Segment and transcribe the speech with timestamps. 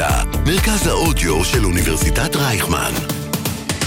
[0.00, 2.92] האוניברסיטה, מרכז האודיו של אוניברסיטת רייכמן.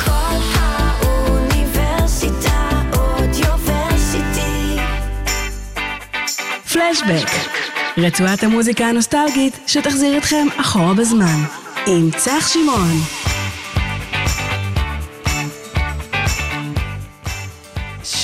[0.05, 1.70] כל האוניברסיטה
[2.93, 4.77] אודיוורסיטי.
[6.73, 7.29] פלשבק,
[7.97, 11.43] רצועת המוזיקה הנוסטלגית שתחזיר אתכם אחורה בזמן,
[11.88, 13.20] עם צח שמעון.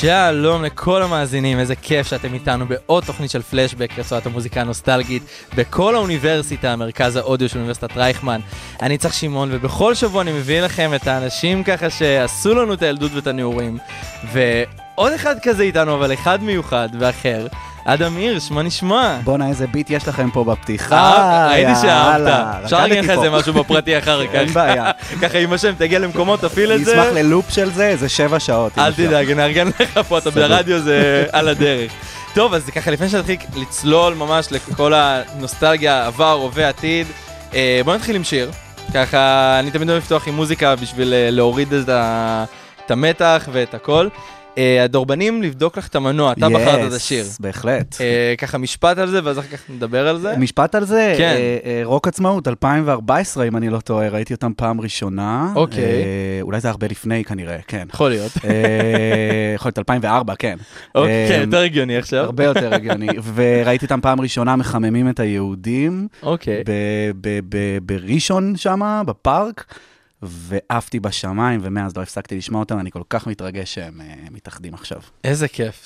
[0.02, 5.24] שלום לכל המאזינים, איזה כיף שאתם איתנו בעוד תוכנית של פלשבק, רצועת המוזיקה הנוסטלגית,
[5.55, 8.39] בכל האוניברסיטה, מרכז האודיו של אוניברסיטת רייכמן.
[8.82, 13.11] אני צריך שמעון, ובכל שבוע אני מביא לכם את האנשים ככה שעשו לנו את הילדות
[13.14, 13.78] ואת הנעורים.
[14.33, 17.47] ועוד אחד כזה איתנו, אבל אחד מיוחד ואחר.
[17.89, 19.18] אדם הירש, מה נשמע?
[19.23, 20.96] בואנה, איזה ביט יש לכם פה בפתיחה.
[20.96, 22.63] אה, ראיתי שאהבת.
[22.63, 23.29] אפשר להגיד לך איזה.
[23.29, 24.36] משהו בפרטי אחר כך.
[24.36, 24.91] אין בעיה.
[25.21, 26.91] ככה עם השם, תגיע למקומות, תפעיל את זה.
[26.91, 28.77] נשמח ללופ של זה, זה שבע שעות.
[28.77, 28.93] אל.
[28.93, 30.29] תדאג, נארגן לך פה, אתה.
[30.29, 31.91] ברדיו זה על הדרך.
[32.33, 37.07] טוב, אז ככה לפני שנתחיל לצלול ממש לכל הנוסטלגיה, עבר, הווה, עתיד,
[37.53, 38.51] אה, בוא נתחיל עם שיר.
[38.94, 41.73] ככה, אני תמיד אוהב לפתוח עם מוזיקה בשביל אה, להוריד
[42.85, 44.07] את המתח ואת הכל.
[44.58, 47.25] אה, הדורבנים, לבדוק לך את המנוע, אתה בחרת את Yes, השיר.
[47.39, 47.97] בהחלט.
[48.02, 50.38] אה, ככה משפט על זה, ואז אחר כך נדבר על זה.
[50.38, 51.36] משפט על זה, כן.
[51.38, 55.52] אה, אה, רוק עצמאות, 2014, אם אני לא טועה, ראיתי אותם פעם ראשונה.
[55.55, 55.83] אוקיי.
[55.83, 55.91] אה,
[56.41, 57.88] אולי זה הרבה לפני כנראה, כן.
[57.94, 58.31] יכול להיות.
[58.45, 58.52] אה,
[59.55, 60.58] יכול להיות 2004, כן.
[60.95, 62.23] אוקיי, אה, כן, יותר הגיוני עכשיו.
[62.25, 63.08] הרבה יותר הגיוני.
[63.35, 66.08] וראיתי אותם פעם ראשונה מחממים את היהודים.
[66.23, 66.63] אוקיי.
[67.22, 67.47] ב-
[67.85, 69.66] בראשון שם, בפארק,
[70.21, 75.01] ועפתי בשמיים, ומאז לא הפסקתי לשמוע אותם, אני כל כך מתרגש שהם אה, מתאחדים עכשיו.
[75.23, 75.85] איזה כיף.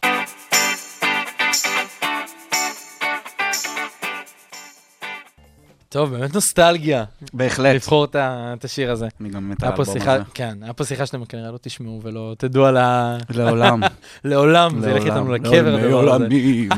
[5.92, 7.04] טוב, באמת נוסטלגיה.
[7.34, 7.76] בהחלט.
[7.76, 9.08] לבחור את השיר הזה.
[9.22, 10.24] אני גם מת על האלבום שיחה, הזה.
[10.34, 13.18] כן, היה פה שיחה שאתם כנראה לא תשמעו ולא תדעו על ה...
[13.30, 13.82] לעולם.
[14.24, 16.14] לעולם, זה ילך איתנו לקבר לעולמי הדבר הזה.
[16.14, 16.70] עולמים.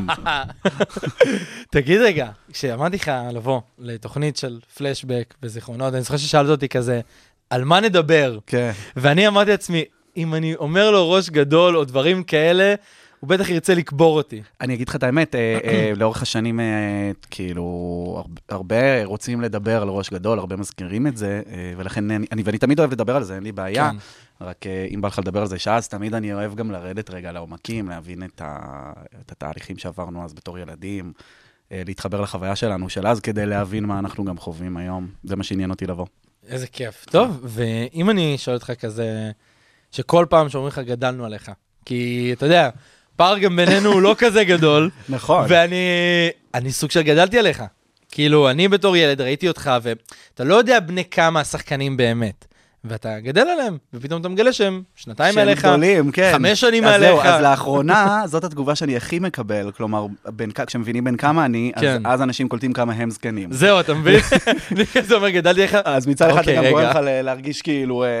[1.70, 7.00] תגיד רגע, כשאמרתי לך לבוא לתוכנית של פלשבק וזיכרונות, אני זוכר ששאלת אותי כזה,
[7.54, 8.38] על מה נדבר?
[8.46, 8.70] כן.
[8.96, 9.84] ואני אמרתי לעצמי,
[10.16, 12.74] אם אני אומר לו ראש גדול או דברים כאלה,
[13.20, 14.42] הוא בטח ירצה לקבור אותי.
[14.60, 16.64] אני אגיד לך את האמת, אה, אה, לאורך השנים, אה,
[17.30, 17.64] כאילו,
[18.18, 21.42] הר- הרבה רוצים לדבר על ראש גדול, הרבה מזכירים את זה,
[21.76, 23.90] ולכן אני, אני- ואני תמיד אוהב לדבר על זה, אין לי בעיה.
[23.90, 23.96] כן.
[24.46, 24.64] רק
[24.94, 27.88] אם בא לך לדבר על זה שעה, אז תמיד אני אוהב גם לרדת רגע לעומקים,
[27.88, 28.58] להבין את, ה,
[29.20, 31.12] את התהליכים שעברנו אז בתור ילדים,
[31.70, 35.06] להתחבר לחוויה שלנו של אז, כדי להבין מה אנחנו גם חווים היום.
[35.24, 36.06] זה מה שעניין אותי לבוא.
[36.48, 37.04] איזה כיף.
[37.10, 39.30] טוב, ואם אני שואל אותך כזה,
[39.92, 41.50] שכל פעם שאומרים לך גדלנו עליך,
[41.84, 42.70] כי אתה יודע,
[43.16, 45.46] פער גם בינינו הוא לא כזה גדול, נכון.
[45.48, 45.76] ואני
[46.54, 47.62] אני סוג של גדלתי עליך.
[48.10, 52.46] כאילו, אני בתור ילד ראיתי אותך, ואתה לא יודע בני כמה השחקנים באמת.
[52.84, 56.30] ואתה גדל עליהם, ופתאום אתה מגלה שהם שנתיים שהם מעליך, גדולים, כן.
[56.34, 57.32] חמש שנים אז זהו, מעליך.
[57.32, 62.02] אז לאחרונה, זאת התגובה שאני הכי מקבל, כלומר, בין, כשמבינים בין כמה אני, אז, כן.
[62.04, 63.52] אז אנשים קולטים כמה הם זקנים.
[63.52, 64.20] זהו, אתה מבין?
[64.72, 65.76] אני כזה אומר, גדלתי עליך.
[65.84, 66.70] אז מצד אחד אוקיי, זה גם רגע.
[66.70, 68.14] גורם לך להרגיש כאילו אה, אה,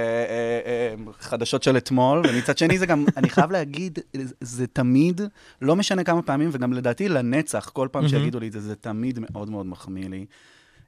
[0.66, 3.98] אה, חדשות של אתמול, ומצד שני זה גם, אני חייב להגיד,
[4.40, 5.20] זה תמיד,
[5.62, 9.18] לא משנה כמה פעמים, וגם לדעתי לנצח, כל פעם שיגידו לי את זה, זה תמיד
[9.18, 10.24] מאוד מאוד מחמיא לי.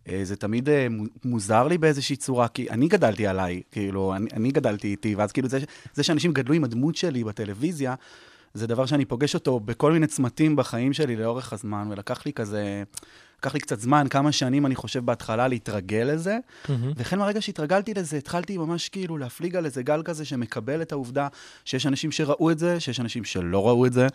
[0.09, 4.29] אה, זה תמיד אה, מו- מוזר לי באיזושהי צורה, כי אני גדלתי עליי, כאילו, אני,
[4.33, 5.59] אני גדלתי איתי, ואז כאילו זה,
[5.95, 7.95] זה שאנשים גדלו עם הדמות שלי בטלוויזיה,
[8.55, 12.83] זה דבר שאני פוגש אותו בכל מיני צמתים בחיים שלי לאורך הזמן, ולקח לי כזה,
[13.41, 16.37] לקח לי קצת זמן, כמה שנים אני חושב בהתחלה להתרגל לזה,
[16.69, 16.93] מהמם.
[16.97, 21.29] והחל מהרגע שהתרגלתי לזה, התחלתי ממש כאילו להפליג על איזה גל כזה שמקבל את העובדה
[21.65, 24.07] שיש אנשים שראו את זה, שיש אנשים שלא ראו את זה.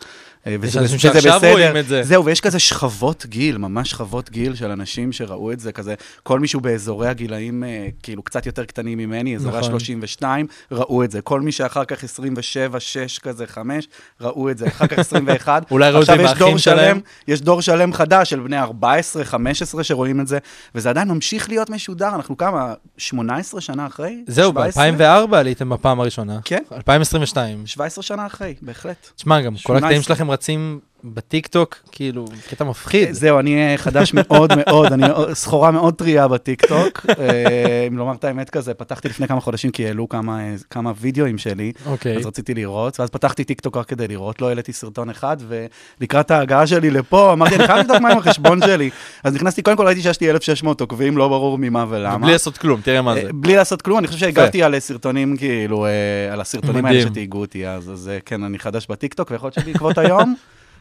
[0.46, 1.50] אה, וזה- אנשים שעכשיו בסדר.
[1.52, 2.02] רואים את זה.
[2.02, 6.40] זהו, ויש כזה שכבות גיל, ממש שכבות גיל של אנשים שראו את זה, כזה, כל
[6.40, 9.74] מישהו באזורי הגילאים, אה, כאילו, קצת יותר קטנים ממני, אזורי נכון.
[9.74, 10.24] ה-32,
[10.72, 11.20] ראו את זה.
[11.20, 13.88] כל מי שאחר כך 27, 6 כזה, 5,
[14.20, 14.66] ראו את זה.
[14.66, 15.64] אחר כך 21.
[15.70, 17.00] אולי ראו את זה עם יש האחים שלהם.
[17.28, 20.38] יש דור שלם חדש של בני 14, 15 שרואים את זה,
[20.74, 22.08] וזה עדיין ממשיך להיות משודר.
[22.14, 24.24] אנחנו כמה, 18 שנה אחרי?
[24.26, 24.92] זהו, 17?
[24.92, 26.38] ב-2004 עליתם בפעם הראשונה.
[26.44, 26.62] כן.
[26.72, 27.66] 2022.
[27.66, 29.10] 17 שנה אחרי, בהחלט.
[29.16, 29.88] תשמע, גם כל 18.
[29.88, 33.12] הקטעים שלכם רצים בטיקטוק, כאילו, קטע מפחיד.
[33.12, 37.06] זהו, אני אה, חדש מאוד מאוד, אני סחורה מאוד טריה בטיקטוק.
[37.18, 40.92] אה, אם לומר את האמת כזה, פתחתי לפני כמה חודשים כי העלו כמה, אה, כמה
[41.00, 42.16] וידאוים שלי, אוקיי.
[42.16, 46.66] אז רציתי לראות, ואז פתחתי טיקטוק רק כדי לראות, לא העליתי סרטון אחד, ולקראת ההגעה
[46.66, 48.90] שלי לפה, אמרתי, אני חייב לבדוק מה עם החשבון שלי.
[49.24, 52.18] אז נכנסתי, קודם כל ראיתי שיש לי 1,600 עוקבים, לא ברור ממה ולמה.
[52.18, 53.20] בלי לעשות כלום, תראה מה זה.
[53.20, 57.02] אה, בלי לעשות כלום, אני חושב שהגבתי על סרטונים, כאילו, אה, על הסרטונים האלה.
[57.02, 60.34] שתייגו אותי אז, אז אה, כן, אני חדש בטיקטוק, ויכול להיות שבעקבות היום,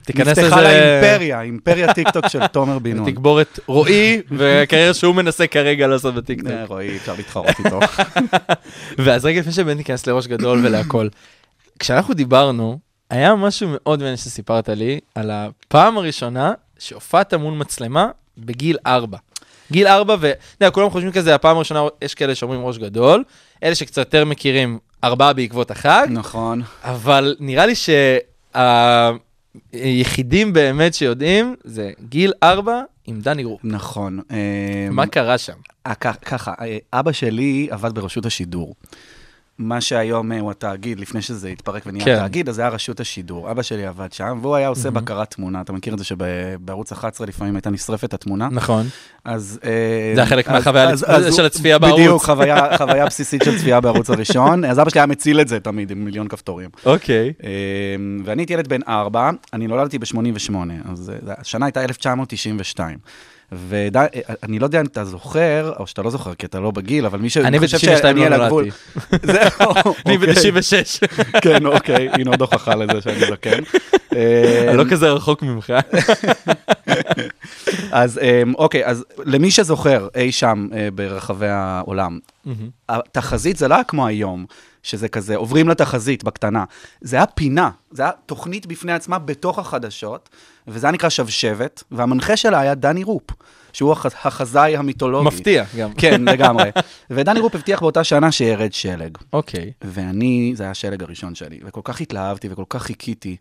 [0.06, 1.00] תיכנס נפתחה לזה...
[1.02, 3.12] לאימפריה, אימפריה טיקטוק של תומר בן נון.
[3.12, 6.52] תגבור את רועי, והקריירה שהוא מנסה כרגע לעשות בטיקטוק.
[6.52, 7.80] אה, רועי, אפשר להתחרות איתו.
[9.06, 11.08] ואז רגע לפני שבאמת ניכנס לראש גדול ולהכל,
[11.80, 18.08] כשאנחנו דיברנו, היה משהו מאוד מעניין שסיפרת לי על הפעם הראשונה שהופעת מול מצלמה
[18.38, 19.18] בגיל ארבע.
[19.72, 23.24] גיל ארבע, ואתה יודע, כולם חושבים כזה, הפעם הראשונה יש כאלה שאומרים ראש גדול,
[23.64, 26.62] אלה שקצת יותר מכירים, ארבעה בעקבות החג, נכון.
[26.84, 27.74] אבל נראה לי
[29.72, 33.62] שהיחידים באמת שיודעים זה גיל ארבע עם דני רופ.
[33.64, 34.20] נכון.
[34.92, 35.54] מה קרה שם?
[35.88, 38.76] אה, ככה, אה, אבא שלי עבד ברשות השידור.
[39.60, 42.16] מה שהיום אה, הוא התאגיד, לפני שזה התפרק ונהיה כן.
[42.20, 43.52] תאגיד, אז זה היה רשות השידור.
[43.52, 45.62] אבא שלי עבד שם, והוא היה עושה בקרת תמונה.
[45.62, 48.48] אתה מכיר את זה שבערוץ 11 לפעמים הייתה נשרפת התמונה?
[48.52, 48.88] נכון.
[49.26, 49.60] אז...
[49.64, 49.70] אה,
[50.16, 52.00] זה היה חלק מהחוויה אז- לצ- אז של הצפייה בערוץ.
[52.00, 54.66] בדיוק, חוויה חוויה בסיסית של צפייה בערוץ הראשון.
[54.66, 56.70] אז אבא שלי היה מציל את זה תמיד עם מיליון כפתורים.
[56.86, 57.34] אוקיי.
[57.44, 57.50] אה,
[58.26, 60.54] ואני הייתי ילד בן ארבע, אני נולדתי ב-88,
[60.92, 62.98] אז אה, השנה הייתה 1992.
[63.52, 67.20] ואני לא יודע אם אתה זוכר, או שאתה לא זוכר, כי אתה לא בגיל, אבל
[67.20, 67.38] מי ש...
[67.38, 68.66] אני חושב ב-92 שאני לא על הגבול-
[69.12, 69.28] נולדתי.
[69.34, 69.72] זהו,
[70.06, 70.52] אני אוקיי.
[70.52, 71.08] ב-96.
[71.44, 73.60] כן, אוקיי, הנה עוד הוכחה לזה שאני זקן.
[74.16, 75.74] אה, אני לא כזה רחוק ממך.
[77.92, 82.20] אז אמ, אוקיי, אז למי שזוכר אי שם אה, ברחבי העולם,
[82.90, 84.46] התחזית זה לא כמו היום,
[84.84, 86.64] שזה כזה, עוברים לתחזית בקטנה.
[87.02, 90.30] זה היה פינה, זה היה תוכנית בפני עצמה בתוך החדשות,
[90.68, 93.24] וזה היה נקרא שבשבת, והמנחה שלה היה דני רופ,
[93.74, 95.28] שהוא הח- החזאי המיתולוגי.
[95.28, 95.94] מפתיע גם.
[96.02, 96.70] כן, לגמרי.
[97.10, 99.18] ודני רופ הבטיח באותה שנה שירד שלג.
[99.34, 99.72] אוקיי.
[99.82, 103.36] ואני, זה היה השלג הראשון שלי, וכל כך התלהבתי וכל כך חיכיתי.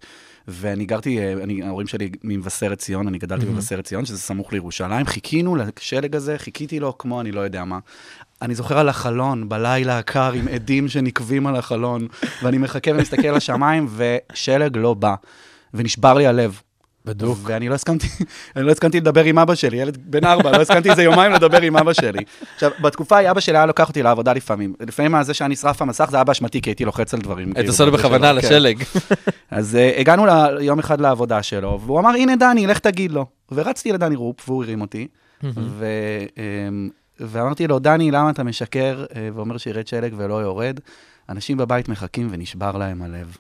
[0.49, 5.07] ואני גרתי, אה, אני, ההורים שלי ממבשרת ציון, אני גדלתי במבשרת ציון, שזה סמוך לירושלים.
[5.07, 7.79] חיכינו לשלג הזה, חיכיתי לו כמו אני לא יודע מה.
[8.43, 12.09] אני זוכר על החלון, בלילה הקר, עם עדים שנקבים על החלון,
[12.43, 15.15] ואני מחכה ומסתכל לשמיים, ושלג לא בא.
[15.75, 16.61] ונשבר לי הלב.
[17.05, 17.39] בדוק.
[17.43, 18.07] ואני לא הסכמתי,
[18.57, 21.63] אני לא הסכמתי לדבר עם אבא שלי, ילד בן ארבע, לא הסכמתי איזה יומיים לדבר
[21.63, 22.25] עם אבא שלי.
[22.55, 24.75] עכשיו, בתקופה ההיא אבא שלי היה לוקח אותי לעבודה לפעמים.
[24.81, 27.47] לפעמים זה שהיה נשרף המסך, זה היה באשמתי, כי הייתי לוחץ על דברים.
[27.47, 28.47] היית כאילו, עושה לו בכוונה שלו, כן.
[28.47, 28.83] לשלג.
[29.51, 30.25] אז uh, הגענו
[30.61, 33.27] יום אחד לעבודה שלו, והוא אמר, הנה דני, לך תגיד לו.
[33.53, 35.09] ורצתי לדני רופ, והוא הרים אותי,
[35.43, 35.47] um,
[37.21, 40.81] ואמרתי לו, דני, למה אתה משקר uh, ואומר שירד שלג ולא יורד?
[41.29, 43.37] אנשים בבית מחכים ונשבר להם הלב.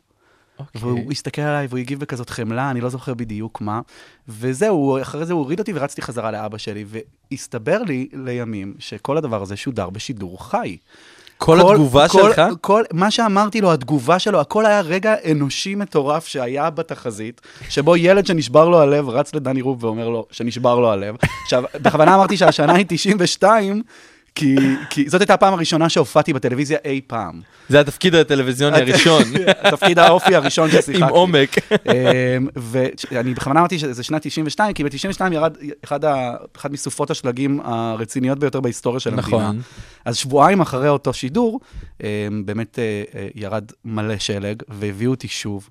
[0.61, 0.81] אוקיי.
[0.81, 3.81] והוא הסתכל עליי והוא הגיב בכזאת חמלה, אני לא זוכר בדיוק מה.
[4.29, 6.85] וזהו, אחרי זה הוא הוריד אותי ורצתי חזרה לאבא שלי,
[7.31, 10.77] והסתבר לי לימים שכל הדבר הזה שודר בשידור חי.
[11.41, 12.43] כל התגובה כל, שלך?
[12.61, 18.27] כל, מה שאמרתי לו, התגובה שלו, הכל היה רגע אנושי מטורף שהיה בתחזית, שבו ילד
[18.27, 21.15] שנשבר לו הלב רץ לדני רופ ואומר לו שנשבר לו הלב.
[21.43, 23.83] עכשיו, בכוונה אמרתי שהשנה היא 92,
[24.35, 24.56] כי,
[24.91, 27.41] כי זאת הייתה הפעם הראשונה שהופעתי בטלוויזיה אי פעם.
[27.69, 29.23] זה התפקיד הטלוויזיוני הראשון.
[29.71, 30.97] תפקיד האופי הראשון ששיחקתי.
[30.97, 31.56] עם עומק.
[31.73, 37.61] אמ, ואני בכוונה אמרתי שזה שנת 92, כי ב-92 ירד אחד, ה, אחד מסופות השלגים
[37.65, 39.38] הרציניות ביותר בהיסטוריה של המדינה.
[39.38, 39.61] נכון.
[40.05, 41.61] אז שבועיים אחרי אותו שידור,
[42.44, 45.70] באמת אה, אה, ירד מלא שלג, והביאו אותי שוב.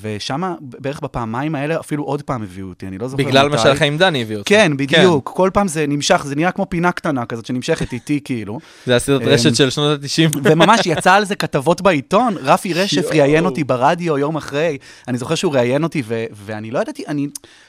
[0.00, 3.82] ושם, בערך בפעמיים האלה, אפילו עוד פעם הביאו אותי, אני לא זוכר בגלל מה לך
[3.82, 4.48] עם דני הביא אותך.
[4.48, 5.30] כן, בדיוק.
[5.34, 8.58] כל פעם זה נמשך, זה נראה כמו פינה קטנה כזאת שנמשכת איתי, כאילו.
[8.86, 10.38] זה הסרט אמ, רשת של שנות ה-90.
[10.44, 13.10] וממש יצא על זה כתבות בעיתון, רפי רשף.
[13.10, 14.78] ראיין אותי ברדיו יום אחרי,
[15.08, 17.26] אני זוכר שהוא ראיין אותי, ו- ואני לא ידעתי, אני,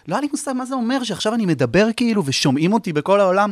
[0.07, 3.51] לא היה לי מושג מה זה אומר, שעכשיו אני מדבר כאילו, ושומעים אותי בכל העולם,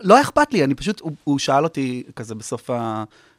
[0.00, 2.70] לא אכפת לי, אני פשוט, הוא, הוא שאל אותי כזה בסוף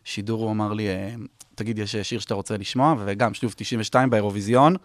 [0.06, 1.14] השידור, הוא אמר לי, אה,
[1.56, 4.76] תגיד, יש שיר שאתה רוצה לשמוע, וגם שוב 92 באירוויזיון.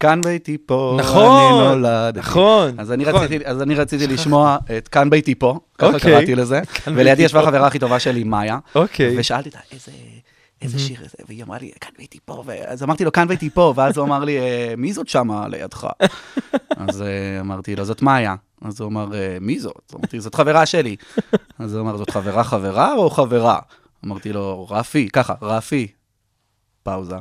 [0.00, 2.18] כאן ביתי פה, נכון, אני נולדתי.
[2.18, 3.22] נכון, אז אני נכון.
[3.22, 6.00] רציתי, אז אני רציתי לשמוע את כאן ביתי פה, ככה אוקיי.
[6.00, 7.46] קראתי לזה, ולידי ביתי ישבה פה.
[7.46, 9.18] חברה הכי טובה שלי, מאיה, אוקיי.
[9.18, 9.92] ושאלתי אותה, איזה,
[10.62, 11.18] איזה שיר זה?
[11.28, 14.24] והיא אמרה לי, כאן והייתי פה, אז אמרתי לו, כאן והייתי פה, ואז הוא אמר
[14.24, 15.86] לי, "אה, מי זאת שמה לידך?
[16.88, 18.34] אז אה, אמרתי לו, זאת מאיה.
[18.62, 19.92] אז הוא אמר, "אה, מי זאת?
[19.96, 20.96] אמרתי, זאת חברה שלי.
[21.58, 23.58] אז הוא אמר, זאת חברה חברה או חברה?
[24.06, 25.88] אמרתי לו, רפי, ככה, רפי,
[26.82, 27.16] פאוזה.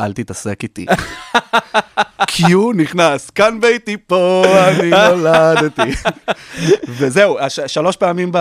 [0.00, 0.86] אל תתעסק איתי.
[2.26, 6.10] קיו נכנס, כאן ביתי פה, אני נולדתי.
[6.98, 8.32] וזהו, שלוש פעמים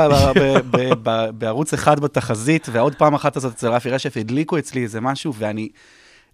[1.33, 5.69] בערוץ אחד בתחזית, ועוד פעם אחת הזאת אצל רפי רשף, הדליקו אצלי איזה משהו, ואני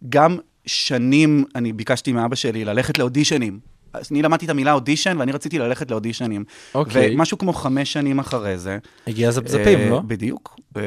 [0.09, 3.72] גם שנים, אני ביקשתי מאבא שלי ללכת לאודישנים.
[4.11, 6.43] אני למדתי את המילה אודישן, ואני רציתי ללכת לאודישנים.
[6.75, 7.15] אוקיי.
[7.15, 10.01] ומשהו כמו חמש שנים אחרי זה, הגיע זפזפים, אה, לא?
[10.07, 10.59] בדיוק.
[10.77, 10.81] אה,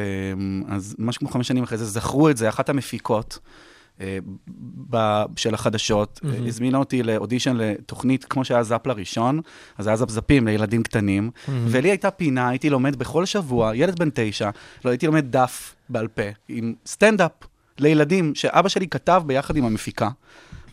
[0.69, 3.39] אז משהו כמו חמש שנים אחרי זה, זכרו את זה, אחת המפיקות
[4.01, 9.41] אה, של החדשות, אה, הזמינה אותי לאודישן לתוכנית כמו שהיה זאפ לראשון,
[9.79, 14.51] אז היה זפזפים לילדים קטנים, ולי הייתה פינה, הייתי לומד בכל שבוע, ילד בן תשע,
[14.85, 17.33] לא הייתי לומד דף בעל פה, עם סטנדאפ
[17.79, 20.09] לילדים, שאבא שלי כתב ביחד עם המפיקה.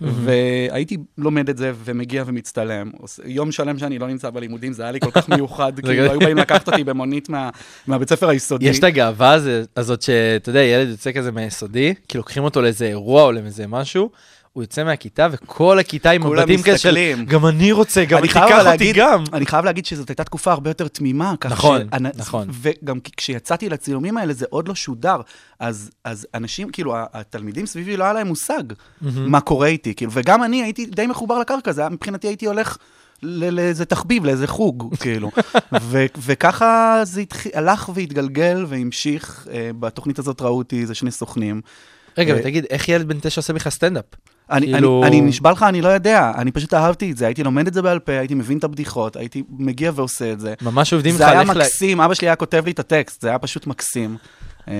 [0.01, 2.91] והייתי לומד את זה ומגיע ומצטלם.
[3.25, 6.37] יום שלם שאני לא נמצא בלימודים, זה היה לי כל כך מיוחד, כאילו היו באים
[6.37, 7.49] לקחת אותי במונית מה-
[7.87, 8.65] מהבית ספר היסודי.
[8.65, 9.37] יש את הגאווה
[9.77, 14.09] הזאת שאתה יודע, ילד יוצא כזה מהיסודי, כי לוקחים אותו לאיזה אירוע או לאיזה משהו,
[14.53, 16.89] הוא יוצא מהכיתה וכל הכיתה עם מבטים כזה של.
[17.27, 19.23] גם אני רוצה, גם אני תיקח חייב אותי להגיד- גם.
[19.33, 21.33] אני חייב להגיד שזאת הייתה תקופה הרבה יותר תמימה.
[21.49, 22.47] נכון, שאנ- נכון.
[22.51, 25.17] וגם כשיצאתי לצילומים האלה זה עוד לא שודר.
[25.59, 28.63] אז, אז אנשים, כאילו, התלמידים סביבי לא היה להם מושג
[29.01, 29.93] מה קורה איתי.
[29.95, 32.77] כאילו, וגם אני הייתי די מחובר לקרקע, זה מבחינתי הייתי הולך
[33.23, 35.31] לאיזה תחביב, לאיזה חוג, כאילו.
[35.81, 39.47] ו- וככה זה התחיל, הלך והתגלגל והמשיך.
[39.51, 41.61] אה, בתוכנית הזאת ראו אותי איזה שני סוכנים.
[42.17, 44.05] רגע, אה, ותגיד, איך ילד בן תשע עושה בכלל סטנדאפ?
[44.51, 47.43] אני, כאילו- אני, אני נשבע לך, אני לא יודע, אני פשוט אהבתי את זה, הייתי
[47.43, 50.53] לומד את זה בעל פה, הייתי מבין את הבדיחות, הייתי מגיע ועושה את זה.
[50.61, 53.21] ממש עובדים זה לך היה איך ל- מקסים, אבא שלי היה כותב לי את הטקסט,
[53.21, 54.17] זה היה פשוט מקסים.
[54.67, 54.73] אמ,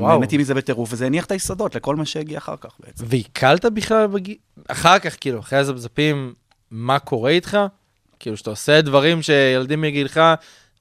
[0.00, 0.14] וואו.
[0.14, 3.04] נהניתי מזה בטירוף, וזה הניח את היסודות לכל מה שהגיע אחר כך בעצם.
[3.08, 4.34] ועיכלת בכלל בגיל...
[4.68, 6.32] אחר כך, כאילו, אחרי הזפזפים,
[6.70, 7.58] מה קורה איתך?
[8.20, 10.20] כאילו, שאתה עושה דברים שילדים מגילך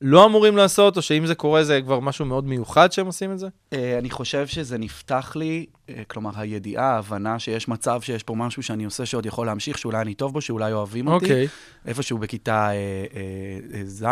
[0.01, 3.39] לא אמורים לעשות, או שאם זה קורה זה כבר משהו מאוד מיוחד שהם עושים את
[3.39, 3.48] זה?
[3.74, 8.63] אה, אני חושב שזה נפתח לי, אה, כלומר, הידיעה, ההבנה שיש מצב שיש פה משהו
[8.63, 11.25] שאני עושה שעוד יכול להמשיך, שאולי אני טוב בו, שאולי אוהבים אותי.
[11.25, 11.48] אוקיי.
[11.86, 14.06] איפשהו בכיתה אה, ז',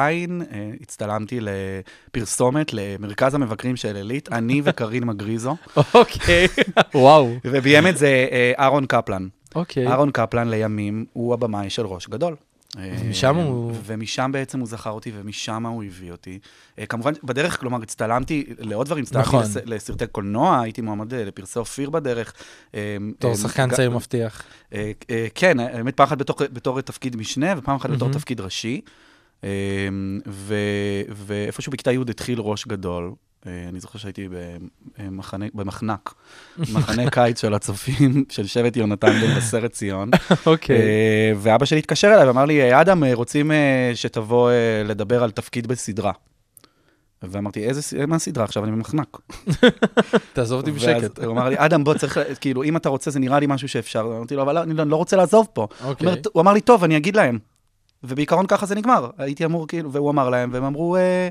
[0.81, 5.55] הצטלמתי לפרסומת למרכז המבקרים של עילית, אני וקרין מגריזו,
[5.93, 6.47] אוקיי.
[6.95, 7.33] וואו.
[7.45, 9.27] וביים את זה אה, אהרון קפלן.
[9.55, 9.87] אוקיי.
[9.87, 12.35] אהרון קפלן לימים הוא הבמאי של ראש גדול.
[12.79, 16.39] ומשם אה, הוא- ומשם בעצם הוא זכר אותי, ומשם הוא הביא אותי.
[16.79, 19.43] אה, כמובן, בדרך, כלומר, הצטלמתי לעוד דברים, הצטלמתי נכון.
[19.43, 22.33] לס- לסרטי קולנוע, הייתי מועמד אה, לפרסי אופיר בדרך.
[22.73, 24.43] בתור שחקן צעיר מבטיח.
[25.35, 28.11] כן, האמת, פעם אחת בתור, בתור תפקיד משנה, ופעם אחת בתור.
[28.11, 28.81] תפקיד ראשי.
[31.15, 33.11] ואיפשהו בכיתה י' התחיל ראש גדול.
[33.47, 34.27] אה, אני זוכר שהייתי
[34.97, 36.13] במחנה, במחנק,
[36.57, 40.09] מחנה קיץ של הצופים, של שבט יונתן במבשרת ציון.
[40.45, 40.77] אוקיי.
[40.77, 45.31] אה, ואבא שלי התקשר אליי ואמר לי, אדם, אה, רוצים אה, שתבוא אה, לדבר על
[45.31, 46.11] תפקיד בסדרה.
[47.23, 48.63] ואמרתי, איזה, מה הסדרה עכשיו?
[48.63, 49.17] אני במחנק.
[50.33, 51.19] תעזוב אותי בשקט.
[51.19, 54.01] הוא אמר לי, אדם, בוא, צריך, כאילו, אם אתה רוצה, זה נראה לי משהו שאפשר.
[54.17, 55.67] אמרתי לו, אבל אני לא- לא רוצה לעזוב פה.
[55.83, 56.07] אוקיי.
[56.33, 57.39] הוא אמר לי, טוב, אני אגיד להם.
[58.03, 59.09] ובעיקרון ככה זה נגמר.
[59.17, 61.27] הייתי אמור, כאילו, והוא אמר להם, והם אמרו, אה,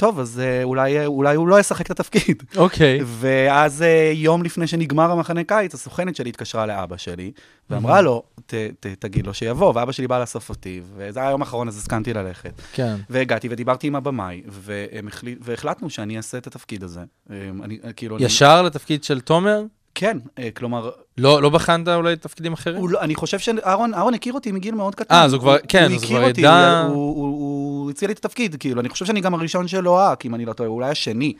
[0.00, 2.42] טוב, אז אה, אולי, אה, אולי הוא לא ישחק את התפקיד.
[2.56, 3.00] אוקיי.
[3.04, 7.32] ואז אה, יום לפני שנגמר המחנה קיץ, הסוכנת שלי התקשרה לאבא שלי,
[7.70, 11.40] ואמרה לו, "ת- ת- תגיד לו שיבוא, ואבא שלי בא לאסוף אותי, וזה היה היום
[11.40, 12.52] האחרון, אז הסכמתי ללכת.
[12.72, 12.96] כן.
[13.10, 14.42] והגעתי ודיברתי עם הבמאי,
[15.40, 17.00] והחלטנו שאני אעשה את התפקיד הזה.
[17.30, 19.62] אני, כאילו, אני- ישר לתפקיד של תומר?
[19.94, 22.76] כן, אה, כלומר, לא לא בחנת אולי תפקידים אחרים?
[22.76, 25.14] הוא לא, אני חושב שאהרון אהרון הכיר אותי מגיל מאוד קטן.
[25.14, 27.38] אה, אז הוא כבר- כן, אז הוא כבר ידע- הוא, הוא, הוא,
[27.82, 30.44] הוא הציע לי את התפקיד, כאילו, אני חושב שאני גם הראשון שלו אהק, אם אני
[30.44, 31.32] לא טועה, אולי השני.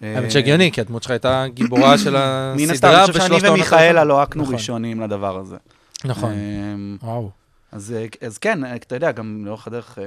[0.00, 2.16] האמת אה, שהגיוני, כי הדמות שלך הייתה גיבורה של מן
[2.62, 4.04] הסתם, הסדרה אני חושב שאני ומיכאלה.
[4.04, 4.54] לא אהקנו נכון.
[4.54, 5.56] ראשונים לדבר הזה.
[6.04, 6.32] נכון.
[6.32, 7.30] אמ, וואו.
[7.72, 10.04] אז, אה, אז כן, אה, אתה יודע, גם לאורך הדרך, אה,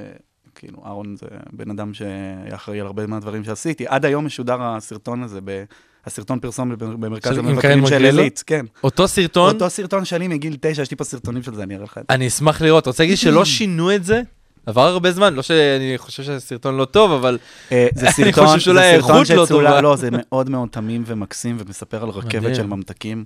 [0.55, 2.15] כאילו, אהרון זה בן אדם שהיה
[2.55, 3.85] אחראי על הרבה מהדברים שעשיתי.
[3.87, 5.63] עד היום משודר הסרטון הזה, ב-
[6.05, 8.05] הסרטון פרסום במרכז המבקרים של?
[8.05, 8.65] עילית, כן.
[8.83, 11.83] אותו סרטון, אותו סרטון שלי מגיל תשע, יש לי פה סרטונים של זה, אני אראה
[11.83, 12.15] לך את זה.
[12.15, 12.87] אני אשמח לראות.
[12.87, 14.21] רוצה להגיד שלא שינו את זה?
[14.65, 17.37] עבר הרבה זמן, לא שאני חושב שהסרטון לא טוב, אבל
[17.71, 19.81] אה, זה אני סרטון, חושב שאולי האיכות לא טובה.
[19.81, 22.55] לא, זה מאוד מאוד תמים ומקסים, ומספר על רכבת.
[22.55, 23.23] של ממתקים,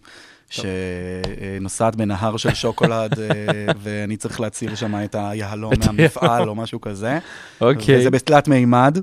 [0.49, 3.25] שנוסעת בנהר של שוקולד, אה,
[3.83, 7.19] ואני צריך להציל שם את היהלום מהמפעל או משהו כזה.
[7.61, 7.99] אוקיי.
[7.99, 8.97] וזה בתלת מימד,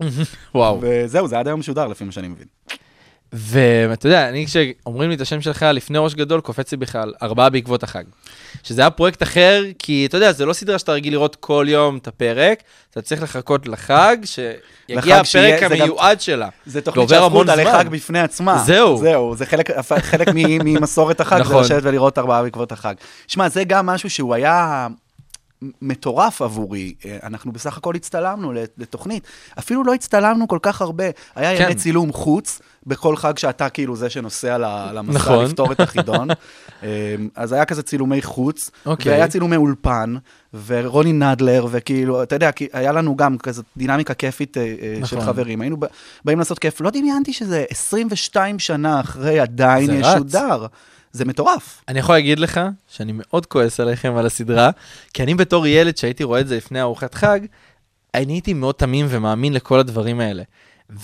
[0.54, 0.78] וואו.
[0.82, 2.46] וזהו, זה עד היום משודר, לפי מה שאני מבין.
[3.32, 7.50] ואתה יודע, אני כשאומרים לי את השם שלך לפני ראש גדול, קופץ לי בכלל ארבעה
[7.50, 8.04] בעקבות החג.
[8.62, 11.96] שזה היה פרויקט אחר, כי אתה יודע, זה לא סדרה שאתה רגיל לראות כל יום
[11.96, 15.24] את הפרק, אתה צריך לחכות לחג, שיגיע לחג הפרק
[15.60, 16.48] זה גם- המיועד שלה.
[16.66, 17.64] זה תוכנית שהפכו אותה זמן.
[17.64, 18.62] לחג בפני עצמה.
[18.66, 18.98] זהו.
[18.98, 19.70] זהו, זה חלק,
[20.00, 20.28] חלק
[20.64, 21.64] ממסורת החג, זה נכון.
[21.64, 22.94] לשבת ולראות ארבעה בעקבות החג.
[23.26, 24.88] שמע, זה גם משהו שהוא היה
[25.82, 26.94] מטורף עבורי.
[27.06, 29.26] אה, אנחנו בסך הכל הצטלמנו לתוכנית.
[29.58, 31.04] אפילו לא הצטלמנו כל כך הרבה.
[31.36, 31.64] היה כן.
[31.64, 35.44] ימי צילום חוץ, בכל חג שאתה כאילו זה שנוסע ל- למסע נכון.
[35.44, 36.28] לפתור את החידון.
[36.82, 39.12] אה, אז היה כזה צילומי חוץ, אוקיי.
[39.12, 40.14] והיה צילומי אולפן,
[40.66, 45.28] ורוני נדלר, וכאילו, אתה יודע, היה לנו גם כזאת דינמיקה כיפית אה, אה, של נכון.
[45.28, 45.60] חברים.
[45.60, 45.76] היינו
[46.24, 46.80] באים לעשות כיף.
[46.80, 49.90] לא דמיינתי שזה 22 שנה אחרי עדיין.
[49.90, 50.66] ישודר.
[51.12, 51.84] זה מטורף.
[51.88, 54.70] אני יכול להגיד לך שאני מאוד כועס עליכם על הסדרה,
[55.14, 57.40] כי אני בתור ילד שהייתי רואה את זה לפני ארוחת חג,
[58.14, 60.42] אני הייתי מאוד תמים ומאמין לכל הדברים האלה.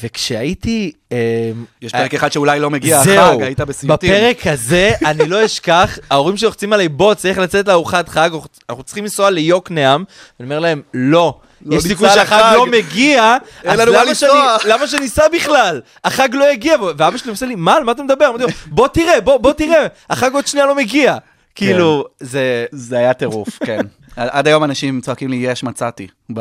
[0.03, 0.93] וכשהייתי...
[1.13, 1.51] אה,
[1.83, 4.11] יש פרק אחד שאולי לא מגיע החג, היית בסיוטים.
[4.11, 8.31] בפרק הזה אני לא אשכח, ההורים שלי לוחצים עליי, בוא, צריך לצאת לארוחת חג,
[8.71, 10.05] אנחנו צריכים לנסוע ליוקנעם,
[10.41, 11.41] ואני אומר להם, לא.
[11.67, 12.53] לא יש סיכוי שהחג.
[12.55, 14.33] לא מגיע, אז למה שאני-.
[14.73, 15.81] למה שניסע בכלל?
[16.05, 18.29] החג לא הגיע, ואבא שלי עושה לי, מה, על מה אתה מדבר?
[18.29, 21.17] אמרתי לו, בוא תראה, בוא בוא תראה, החג עוד שנייה לא מגיע.
[21.55, 22.67] כאילו, זה...
[22.73, 23.81] זה היה טירוף, כן.
[24.17, 26.07] עד היום אנשים צועקים לי, יש, מצאתי,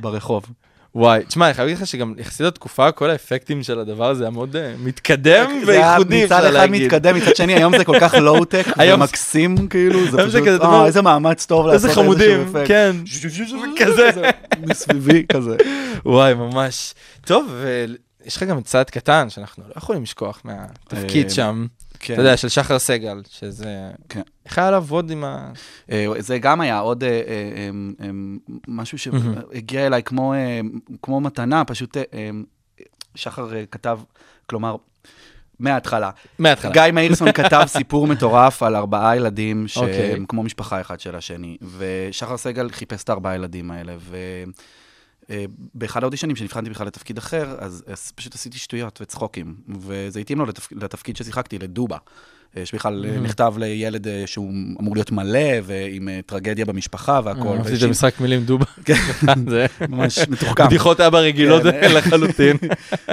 [0.00, 0.44] ברחוב.
[0.94, 4.30] וואי, תשמע, אני חייב להגיד לך שגם יחסית לתקופה, כל האפקטים של הדבר הזה היה
[4.30, 6.82] מאוד אה, מתקדם זה היה וייחודי, מצד אפשר אחד להגיד.
[6.82, 11.46] מתקדם, מצד שני היום זה כל כך לואו-טק ומקסים, כאילו, זה פשוט, אה, איזה מאמץ
[11.46, 12.68] טוב לעשות איזה איזשהו חמודים, אפקט.
[12.68, 12.96] כן,
[13.80, 14.10] כזה.
[14.66, 15.56] מסביבי כזה.
[16.06, 16.94] וואי, ממש.
[17.26, 17.54] טוב,
[18.24, 21.66] ויש לך גם צעד קטן, שאנחנו לא יכולים לשכוח מהתפקיד אה, שם,
[21.98, 22.12] כן.
[22.12, 23.90] אתה יודע, של שחר סגל, שזה...
[24.08, 24.22] כן.
[24.46, 25.52] איך היה לעבוד עם ה...
[25.90, 28.10] אה, זה גם היה עוד אה, אה, אה,
[28.68, 30.34] משהו שהגיע אליי כמו,
[31.02, 32.30] כמו מתנה, פשוט אה,
[33.14, 34.00] שחר כתב,
[34.46, 34.76] כלומר,
[35.58, 36.10] מההתחלה.
[36.38, 36.72] מההתחלה.
[36.72, 40.14] גיא מאירסון כתב סיפור מטורף על ארבעה ילדים שהם אוקיי.
[40.28, 43.96] כמו משפחה אחד של השני, ושחר סגל חיפש את הארבעה ילדים האלה,
[45.30, 50.46] ובאחד האודישנים שנבחנתי בכלל לתפקיד אחר, אז, אז פשוט עשיתי שטויות וצחוקים, וזה התאים לו
[50.46, 50.72] לתפ...
[50.72, 51.96] לתפקיד ששיחקתי, לדובה.
[52.56, 53.20] אה, שבכלל Mm-hmm.
[53.20, 54.50] נכתב לילד אה, שהוא
[54.80, 57.58] אמור להיות מלא, ועם אה, טרגדיה במשפחה והכול.
[57.58, 58.64] עשיתי את המשחק מילים דובה.
[59.50, 60.66] זה ממש מתוחכם.
[60.66, 61.92] בדיחות אבא רגילות כן.
[61.96, 62.56] לחלוטין.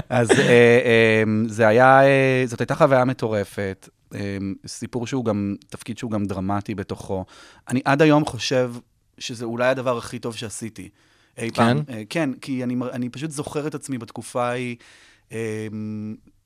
[0.09, 0.37] אז אה,
[0.85, 3.89] אה, זה היה, אה, זאת הייתה חוויה מטורפת.
[4.15, 4.37] אה,
[4.67, 7.25] סיפור שהוא גם, תפקיד שהוא גם דרמטי בתוכו.
[7.69, 8.73] אני עד היום חושב
[9.17, 10.89] שזה אולי הדבר הכי טוב שעשיתי.
[11.39, 11.81] אי פעם.
[11.89, 14.75] אה, כן, כי אני, אני פשוט זוכר את עצמי בתקופה ההיא.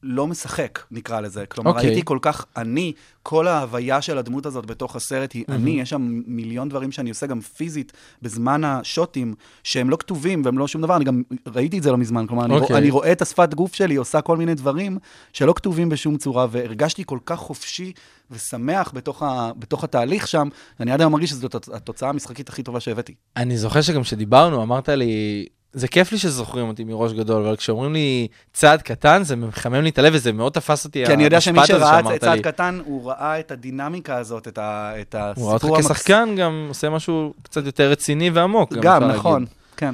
[0.04, 1.46] לא משחק, נקרא לזה.
[1.46, 1.88] כלומר, אוקיי.
[1.88, 2.94] הייתי כל כך אני,
[3.24, 7.26] כל ההוויה של הדמות הזאת בתוך הסרט היא אני, יש שם מיליון דברים שאני עושה
[7.26, 9.34] גם פיזית בזמן השוטים,
[9.64, 12.46] שהם לא כתובים והם לא שום דבר, אני גם ראיתי את זה לא מזמן, כלומר,
[12.46, 12.78] אני, רוא, אוקיי.
[12.78, 14.98] אני רואה את השפת גוף שלי עושה כל מיני דברים
[15.34, 17.92] שלא כתובים בשום צורה, והרגשתי כל כך חופשי
[18.32, 20.48] ושמח בתוך, ה, בתוך התהליך שם,
[20.80, 23.14] ואני עד היום מרגיש שזאת הת- התוצאה המשחקית הכי טובה שהבאתי.
[23.38, 27.94] אני זוכר שגם כשדיברנו, אמרת לי, זה כיף לי שזוכרים אותי מראש גדול, אבל כשאומרים
[27.94, 31.42] לי צעד קטן, זה מחמם לי את הלב, וזה מאוד תפס אותי, כי אני יודע
[31.42, 32.40] שמי שראה את צעד.
[32.40, 36.66] קטן, הוא ראה את הדינמיקה הזאת, את, ה, את הוא ראה אותך הסיפור כשחקן, גם
[36.70, 38.74] עושה משהו קצת יותר רציני ועמוק.
[38.74, 39.56] גם, נכון, להגיד.
[39.78, 39.94] כן.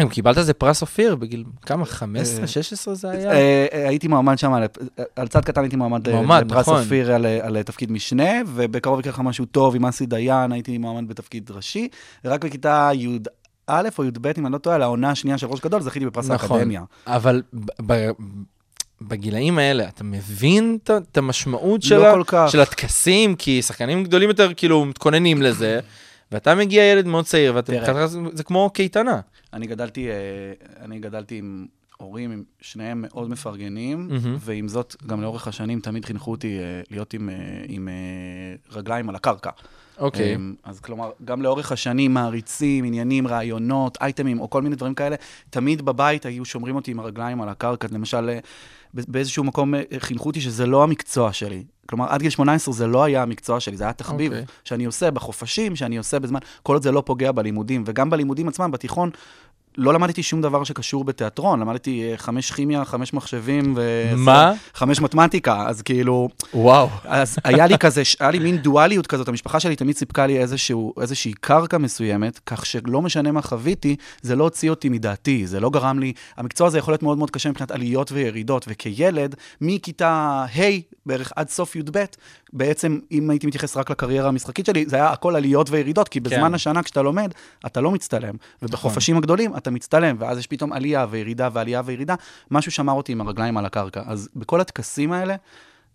[0.00, 1.84] גם קיבלת איזה פרס אופיר בגיל, כמה?
[1.84, 3.30] 15, 16 זה היה?
[3.32, 4.52] אה, אה, הייתי מועמד שם,
[5.16, 6.80] על- צד קטן הייתי מועמד לפרס נכון.
[6.80, 11.08] אופיר על, על תפקיד משנה, ובקרוב יקרה לך משהו טוב עם אסי דיין, הייתי מועמד
[11.08, 11.88] בתפקיד ראשי,
[12.24, 12.90] ורק בכיתה
[13.68, 16.30] י"א או י"ב, אם אני לא טועה, על העונה השנייה של ראש גדול, זכיתי בפרס
[16.30, 16.56] נכון.
[16.58, 16.82] האקדמיה.
[17.06, 18.10] אבל ב- ב-
[19.02, 22.48] בגילאים האלה, אתה מבין את- המשמעות לא של כל כך.
[22.52, 23.36] של הטקסים?
[23.36, 25.80] כי שחקנים גדולים יותר כאילו מתכוננים לזה,
[26.32, 27.72] ואתה מגיע ילד מאוד צעיר, ואתה.
[27.72, 29.20] מבחינתך זה- כמו קייטנה.
[29.52, 30.14] אני גדלתי, אה,
[30.84, 34.36] אני גדלתי עם הורים, עם שניהם מאוד מפרגנים, מהמם.
[34.40, 37.34] ועם זאת, גם לאורך השנים תמיד חינכו אותי אה, להיות עם, אה,
[37.68, 37.88] עם
[38.72, 39.50] רגליים על הקרקע.
[39.98, 40.34] אוקיי.
[40.34, 45.16] אמ, אז כלומר, גם לאורך השנים, מעריצים, עניינים, רעיונות, אייטמים, או כל מיני דברים כאלה,
[45.50, 47.88] תמיד בבית היו שומרים אותי עם הרגליים על הקרקע.
[47.92, 48.38] למשל, אה,
[48.94, 51.64] באיזשהו מקום אה, חינכו אותי שזה לא המקצוע שלי.
[51.88, 54.46] כלומר, עד גיל 18 זה לא היה המקצוע שלי, זה היה תחביב אוקיי.
[54.64, 57.82] שאני עושה בחופשים, שאני עושה בזמן, כל עוד זה לא פוגע בלימודים.
[57.86, 59.10] וגם בלימודים עצמם, בתיכון,
[59.78, 64.10] לא למדתי שום דבר שקשור בתיאטרון, למדתי אה, חמש כימיה, חמש מחשבים ו...
[64.16, 64.52] מה?
[64.74, 66.28] חמש מתמטיקה, אז כאילו...
[66.54, 66.88] וואו.
[67.04, 70.94] אז היה לי כזה, היה לי מין דואליות כזאת, המשפחה שלי תמיד סיפקה לי איזשהו,
[71.00, 75.70] איזושהי קרקע מסוימת, כך שלא משנה מה חוויתי, זה לא הוציא אותי מדעתי, זה לא
[75.70, 80.62] גרם לי, המקצוע הזה יכול להיות מאוד מאוד קשה מבחינת עליות וירידות, וכילד, מכיתה ה'
[81.06, 82.04] בערך עד סוף י"ב,
[82.52, 86.48] בעצם, אם הייתי מתייחס רק לקריירה המשחקית שלי, זה היה הכל עליות וירידות, כי בזמן
[86.48, 86.54] כן.
[86.54, 87.32] השנה כשאתה לומד,
[87.66, 92.14] אתה לא מצטלם, ובחופשים הגדולים אתה מצטלם, ואז יש פתאום עלייה וירידה ועלייה וירידה,
[92.50, 94.02] משהו שמר אותי עם הרגליים על הקרקע.
[94.06, 95.36] אז בכל הטקסים האלה,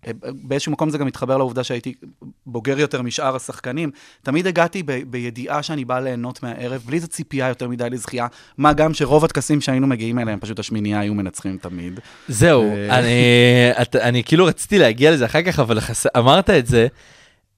[0.08, 1.94] אה, באיזשהו מקום זה גם מתחבר לעובדה שהייתי
[2.46, 3.92] בוגר יותר משאר השחקנים.
[4.24, 8.74] תמיד הגעתי ב- בידיעה שאני בא ליהנות מהערב, בלי איזו ציפייה יותר מדי לזכייה, מה
[8.74, 12.00] גם שרוב הטקסים שהיינו מגיעים אליהם, פשוט השמינייה היו מנצחים תמיד.
[12.28, 13.00] זהו, אה.
[13.00, 13.22] אני,
[13.82, 16.06] את, אני כאילו רציתי להגיע לזה אחר כך, אבל חס...
[16.18, 16.88] אמרת את זה.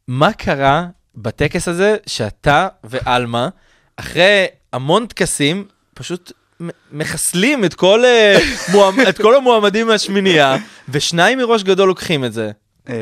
[0.07, 3.49] מה קרה בטקס הזה שאתה ועלמה,
[3.97, 6.31] אחרי המון טקסים, פשוט
[6.91, 8.37] מחסלים את כל, אה,
[8.71, 8.95] מועמ...
[9.09, 10.55] את כל המועמדים מהשמינייה,
[10.89, 12.51] ושניים מראש גדול לוקחים את זה.
[12.85, 12.93] תשמע,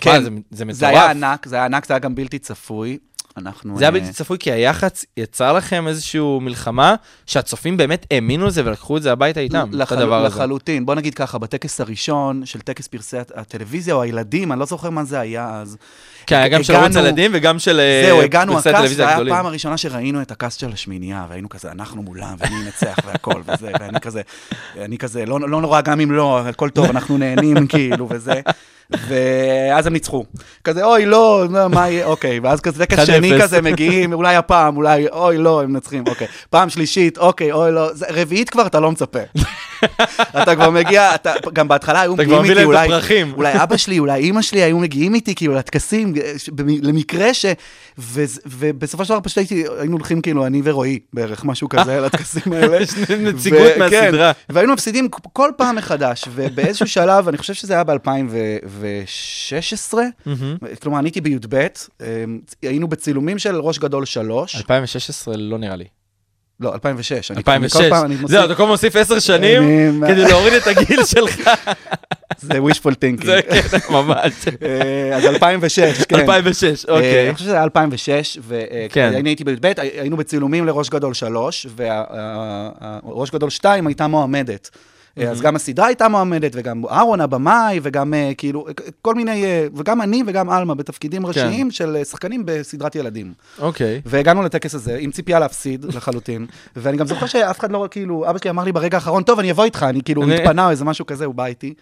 [0.00, 0.78] כן, זה, זה מטורף.
[0.78, 2.98] זה היה ענק, זה היה ענק, זה היה גם בלתי צפוי.
[3.36, 3.78] אנחנו...
[3.78, 6.94] זה היה אה, בלתי צפוי, כי היח"צ יצר לכם איזושהי מלחמה,
[7.26, 9.98] שהצופים באמת האמינו לזה ולקחו את זה הביתה איתם, את לחל...
[9.98, 10.36] הדבר הזה.
[10.36, 10.86] לחלוטין.
[10.86, 14.90] בוא נגיד ככה, בטקס הראשון של טקס פרסי הט- הטלוויזיה או הילדים, אני לא זוכר
[14.90, 15.76] מה זה היה אז.
[16.26, 18.66] כן, היה גם של ערוץ הילדים וגם של אה, זהו, הגענו, הקאסט,
[18.98, 19.32] היה הגדולים.
[19.32, 23.70] הפעם הראשונה שראינו את הקאסט של השמינייה, והיינו כזה, אנחנו מולם, ומי ינצח והכל, וזה,
[23.80, 24.22] ואני כזה,
[24.80, 28.40] אני כזה, לא, לא נורא גם אם לא, הכל טוב, אנחנו נהנים, כאילו, וזה.
[28.90, 30.24] ואז הם ניצחו.
[30.64, 33.06] כזה, אוי, לא, לא, מה יהיה, אוקיי, ואז כזה טקס 1-0.
[33.06, 36.26] שני כזה מגיעים, אולי הפעם, אולי, אוי, לא, הם מנצחים, אוקיי.
[36.50, 39.18] פעם שלישית, אוקיי, אוי, לא, רביעית כבר אתה לא מצפה.
[40.42, 42.96] אתה כבר מגיע, אתה, גם בהתחלה היו אתה מגיעים כבר מביא איתי, להם את אולי,
[42.96, 43.32] הפרחים.
[43.34, 46.14] אולי אבא שלי, אולי אימא שלי היו מגיעים איתי, כאילו, לטקסים,
[46.52, 47.46] במ- למקרה ש...
[47.98, 52.52] ו, ובסופו של דבר פשוט הייתי, היינו הולכים, כאילו, אני ורועי, בערך, משהו כזה, לטקסים
[52.52, 52.80] האלה.
[52.82, 54.32] יש נציגות ו- מהסדרה.
[54.32, 59.94] כן, והיינו מפסידים כל פעם מחדש, ובאיזשהו שלב, אני חושב שזה היה ב-2016,
[60.26, 60.56] מהמם.
[60.82, 61.68] כלומר, אני הייתי בי"ב, אה,
[62.62, 65.84] היינו בצילומים של ראש גדול 3, 2016 לא נראה לי.
[66.60, 67.30] לא, 2006.
[67.30, 67.76] אני- 2006.
[67.82, 69.62] כל פעם אני מוסיף- זהו, אתה כל הזמן מוסיף עשר שנים
[70.06, 71.50] כדי להוריד את הגיל שלך.
[72.40, 73.24] זה wishful thinking.
[73.26, 74.32] זה כן, ממש.
[74.62, 76.16] אה, אז 2006, כן.
[76.16, 77.26] 2006, אה, אוקיי.
[77.26, 78.38] אני חושב שזה היה 2006,
[78.92, 79.10] כן.
[79.14, 81.66] ואני הייתי בי"ב, היינו בצילומים לראש גדול 3,
[83.04, 84.70] וראש גדול 2 הייתה מועמדת.
[85.18, 88.66] אה, אז גם הסדרה הייתה מועמדת, וגם אהרון הבמאי, וגם אה, כאילו,
[89.02, 93.32] כל מיני, אה, וגם אני וגם עלמה בתפקידים ראשיים של אה, שחקנים בסדרת ילדים.
[93.58, 94.00] אוקיי.
[94.06, 98.38] והגענו לטקס הזה עם ציפייה להפסיד לחלוטין, ואני גם זוכר שאף אחד לא, כאילו, אבא
[98.38, 101.06] שלי אמר לי ברגע האחרון, טוב, אני אבוא איתך, אני כאילו, התפנה או איזה משהו
[101.06, 101.74] כזה, הוא בא איתי.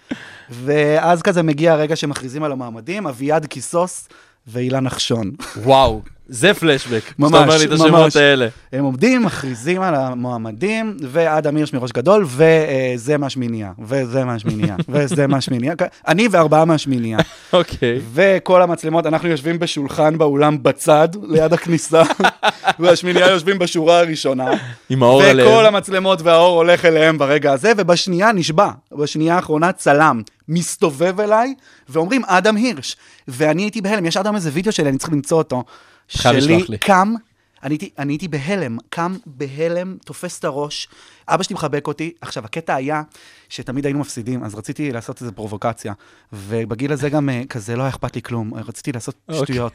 [0.50, 4.08] ואז כזה מגיע הרגע שמכריזים על המועמדים, אביעד קיסוס
[4.46, 5.30] ואילן נחשון.
[5.56, 7.02] וואו, זה פלשבק.
[7.08, 8.16] שאתה אומר לי את השמות.
[8.16, 8.48] האלה.
[8.72, 15.74] הם עומדים, מכריזים על המועמדים, ואדם הירש מראש גדול, וזה מהשמינייה, וזה מהשמינייה, וזה מהשמינייה,
[16.08, 17.18] אני וארבעה מהשמינייה.
[17.52, 18.00] אוקיי.
[18.12, 22.02] וכל המצלמות, אנחנו יושבים בשולחן באולם בצד, ליד הכניסה,
[22.78, 24.50] והשמינייה יושבים בשורה הראשונה.
[24.90, 25.74] עם האור וכל עליהם.
[25.74, 31.54] המצלמות והאור הולך אליהם ברגע הזה, ובשנייה נשבע, בשנייה האחרונה צלם מסתובב אליי,
[31.88, 32.96] ואומרים אדם הירש.
[33.28, 35.64] ואני הייתי בהלם, יש אדם איזה וידאו שלי, אני צריך למצוא אותו.
[36.08, 36.78] שלי.
[36.80, 37.14] קם,
[37.62, 40.88] אני הייתי, אני הייתי בהלם, קם בהלם, תופס את הראש,
[41.28, 42.12] אבא שלי מחבק אותי.
[42.20, 43.02] עכשיו, הקטע היה
[43.48, 45.92] שתמיד היינו מפסידים, אז רציתי לעשות איזו פרובוקציה.
[46.32, 49.44] ובגיל הזה גם אה, כזה לא היה אכפת לי כלום, רציתי לעשות אוקיי.
[49.44, 49.72] שטויות.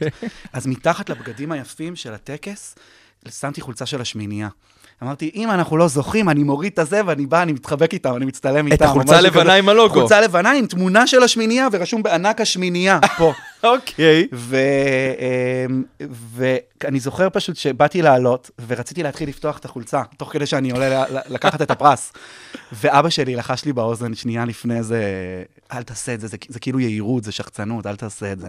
[0.52, 2.74] אז מתחת לבגדים היפים של הטקס,
[3.28, 4.48] שמתי חולצה של השמינייה.
[5.02, 8.24] אמרתי, אם אנחנו לא זוכים, אני מוריד את הזה, ואני בא, אני מתחבק איתם, אני
[8.24, 8.76] מצטלם איתם.
[8.76, 9.54] את החולצה הלבנה.
[9.54, 9.94] עם הלוגו.
[9.94, 13.32] חולצה לבנה עם תמונה של השמינייה, ורשום בענק השמינייה, פה.
[13.62, 14.26] אוקיי.
[16.82, 21.62] ואני זוכר פשוט שבאתי לעלות, ורציתי להתחיל לפתוח את החולצה, תוך כדי שאני עולה לקחת
[21.62, 22.12] את הפרס.
[22.72, 25.02] ואבא שלי לחש לי באוזן שנייה לפני זה,
[25.72, 28.48] אל תעשה את זה, זה, זה כאילו יהירות, זה שחצנות, אל תעשה את זה.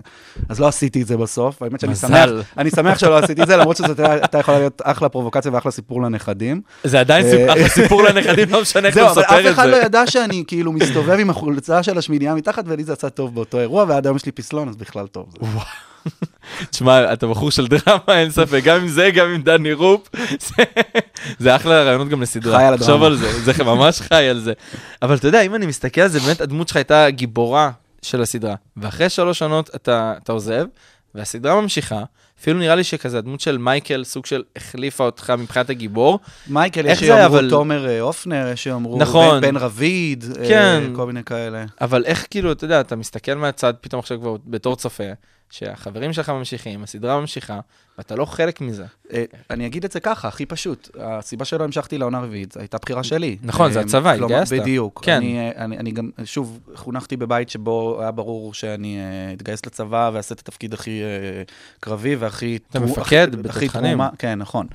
[0.50, 1.95] אז לא עשיתי את זה בסוף, האמת שאני.
[1.95, 5.71] שמח, אני שמח שלא עשיתי את זה, למרות שזאת הייתה יכולה להיות אחלה פרובוקציה ואחלה
[5.71, 6.62] סיפור לנכדים.
[6.84, 9.54] זה עדיין אה, אחלה סיפור לנכדים, לא משנה איך זהו, אתה אבל מספר אף את
[9.54, 9.86] אחד לא זה.
[9.86, 13.86] ידע שאני כאילו מסתובב עם החולצה של השמינייה מתחת, ולי זה יצא טוב באותו אירוע,
[13.88, 15.33] ועד היום יש לי פסלון, אז בכלל טוב.
[15.41, 15.47] זה.
[16.69, 20.07] תשמע, אתה בחור של דרמה, אין ספק, גם עם זה, גם עם דני רופ.
[20.39, 20.63] זה-
[21.39, 22.57] זה אחלה רעיונות גם לסדרה.
[22.57, 23.05] חי על תחשוב הדרמה.
[23.05, 24.53] על זה, זה ממש חי על זה.
[25.01, 28.55] אבל אתה יודע, אם אני מסתכל על זה, באמת הדמות שלך הייתה גיבורה של הסדרה.
[28.77, 30.65] ואחרי שלוש עונות אתה אתה עוזב,
[31.15, 32.03] והסדרה ממשיכה.
[32.41, 36.19] אפילו נראה לי שכזה הדמות של מייקל, סוג של החליפה אותך מבחינת הגיבור.
[36.49, 39.41] מייקל, יש שיאמרו אבל- תומר אה, אופנר, יש שיאמרו נכון.
[39.41, 40.84] בן בן רביד, אה, כן.
[40.95, 41.65] כל מיני כאלה.
[41.82, 45.04] אבל איך כאילו, אתה יודע, אתה מסתכל מהצד פתאום עכשיו כבר בתור צופה,
[45.51, 47.59] שהחברים שלך ממשיכים, הסדרה ממשיכה,
[47.97, 48.85] ואתה לא חלק מזה.
[49.13, 50.89] אה, אני אגיד את זה ככה, הכי פשוט.
[50.99, 53.37] הסיבה שלא המשכתי לעונה רביעית, הייתה בחירה שלי.
[53.43, 54.53] נכון, זה אה, הצבא, התגייסת.
[54.53, 55.01] בדיוק.
[55.05, 55.15] כן.
[55.15, 58.99] אני, אה, אני, גם, שוב, חונכתי בבית שבו היה ברור שאני
[59.33, 61.01] אתגייס לצבא ואעשה את התפקיד הכי
[61.79, 62.57] קרבי והכי...
[62.69, 63.99] אתה מפקד בתותחנים.
[64.17, 64.67] כן, נכון.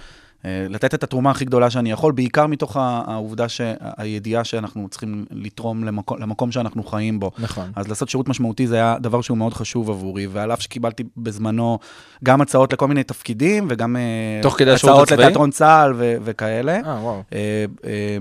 [0.47, 5.25] אה, לתת את התרומה הכי גדולה שאני יכול, בעיקר מתוך העובדה, שה- הידיעה שאנחנו צריכים
[5.31, 7.31] לתרום למקום, למקום שאנחנו חיים בו.
[7.39, 7.71] נכון.
[7.77, 11.79] אז לעשות שירות משמעותי זה היה דבר שהוא מאוד חשוב עבורי, ועל אף שקיבלתי בזמנו
[12.25, 14.41] גם הצעות לכל מיני תפקידים, וגם אה,
[14.75, 15.11] הצעות?
[15.13, 16.81] לתיאטרון צה"ל ו- וכאלה.
[16.87, 17.23] אה, וואו.
[17.33, 18.19] אה, אה,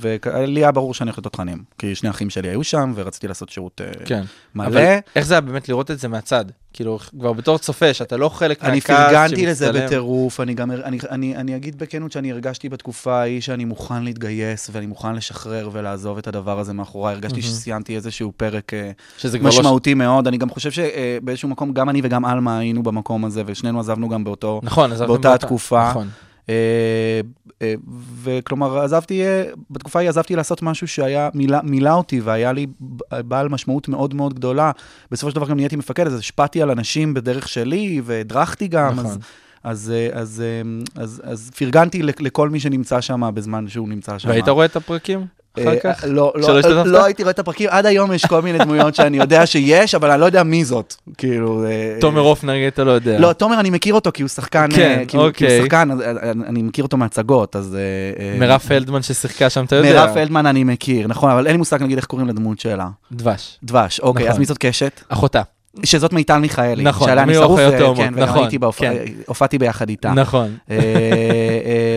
[0.00, 3.80] ולי היה ברור שאני הולך תותחנים, כי שני אחים שלי היו שם, ורציתי לעשות שירות
[4.04, 4.22] כן.
[4.54, 4.66] מלא.
[4.66, 6.44] אבל איך זה היה באמת לראות את זה מהצד?
[6.74, 9.86] כאילו, כבר בתור צופה, שאתה לא חלק אני מהכעס פרגנתי לזה שמצטלם.
[9.86, 14.70] בטירוף, אני גם, אני, אני, אני אגיד בכנות שאני הרגשתי בתקופה ההיא שאני מוכן להתגייס,
[14.72, 17.14] ואני מוכן לשחרר ולעזוב את הדבר הזה מאחוריי.
[17.14, 17.52] הרגשתי מהמם.
[17.52, 18.90] שסיימתי איזשהו פרק אה,
[19.24, 19.40] לא...
[19.40, 20.26] משמעותי מאוד.
[20.26, 24.24] אני גם חושב שבאיזשהו מקום, גם אני וגם עלמה היינו במקום הזה, ושנינו עזבנו גם
[24.24, 24.60] באותו...
[24.62, 25.90] נכון, עזבתם באותה תקופה.
[25.90, 26.08] נכון.
[26.48, 27.20] אה,
[27.62, 27.74] אה,
[28.22, 32.66] וכלומר, עזבתי, אה, בתקופה ההיא עזבתי לעשות משהו שהיה, מילא, מילא אותי, והיה לי
[33.10, 34.70] בעל משמעות מאוד מאוד גדולה.
[35.10, 39.06] בסופו של דבר גם נהייתי מפקד, אז השפעתי על אנשים בדרך שלי, והדרכתי גם, נכון.
[39.06, 39.18] אז...
[39.64, 40.42] אז, אז,
[40.94, 44.28] אז, אז פרגנתי לכ- לכל מי שנמצא שם בזמן שהוא נמצא שם.
[44.28, 45.26] והיית רואה את הפרקים
[45.58, 46.04] אחר אה, כך?
[46.08, 46.86] לא, לא, השתתפת?
[46.86, 50.10] לא הייתי רואה את הפרקים, עד היום יש כל מיני דמויות שאני יודע שיש, אבל
[50.10, 50.94] אני לא יודע מי זאת.
[51.18, 51.64] כאילו...
[51.64, 53.18] אה, תומר אופנר, אתה לא יודע.
[53.18, 55.60] לא, תומר, אני מכיר אותו כי הוא שחקן, כן, אה, כי הוא- אוקיי.
[55.62, 57.74] שחקן, אה, אני מכיר אותו מהצגות, אז...
[57.76, 57.80] אה,
[58.24, 59.88] אה, מירב פלדמן ששיחקה שם, אתה יודע.
[59.88, 62.88] מירב פלדמן אני מכיר, נכון, אבל אין לי מושג נגיד איך קוראים לדמות שלה.
[63.12, 63.58] דבש.
[63.62, 64.32] דבש, אוקיי, נכון.
[64.32, 65.00] אז מי זאת קשת?
[65.08, 65.42] אחותה.
[65.82, 66.82] שזאת מיטל מיכאלי.
[66.82, 68.92] נכון, שעליה אני שרוף, אה, כן, וגם נכון, הייתי כן.
[68.92, 70.12] אה, הופעתי ביחד איתה.
[70.12, 70.56] נכון.
[70.70, 70.76] אה,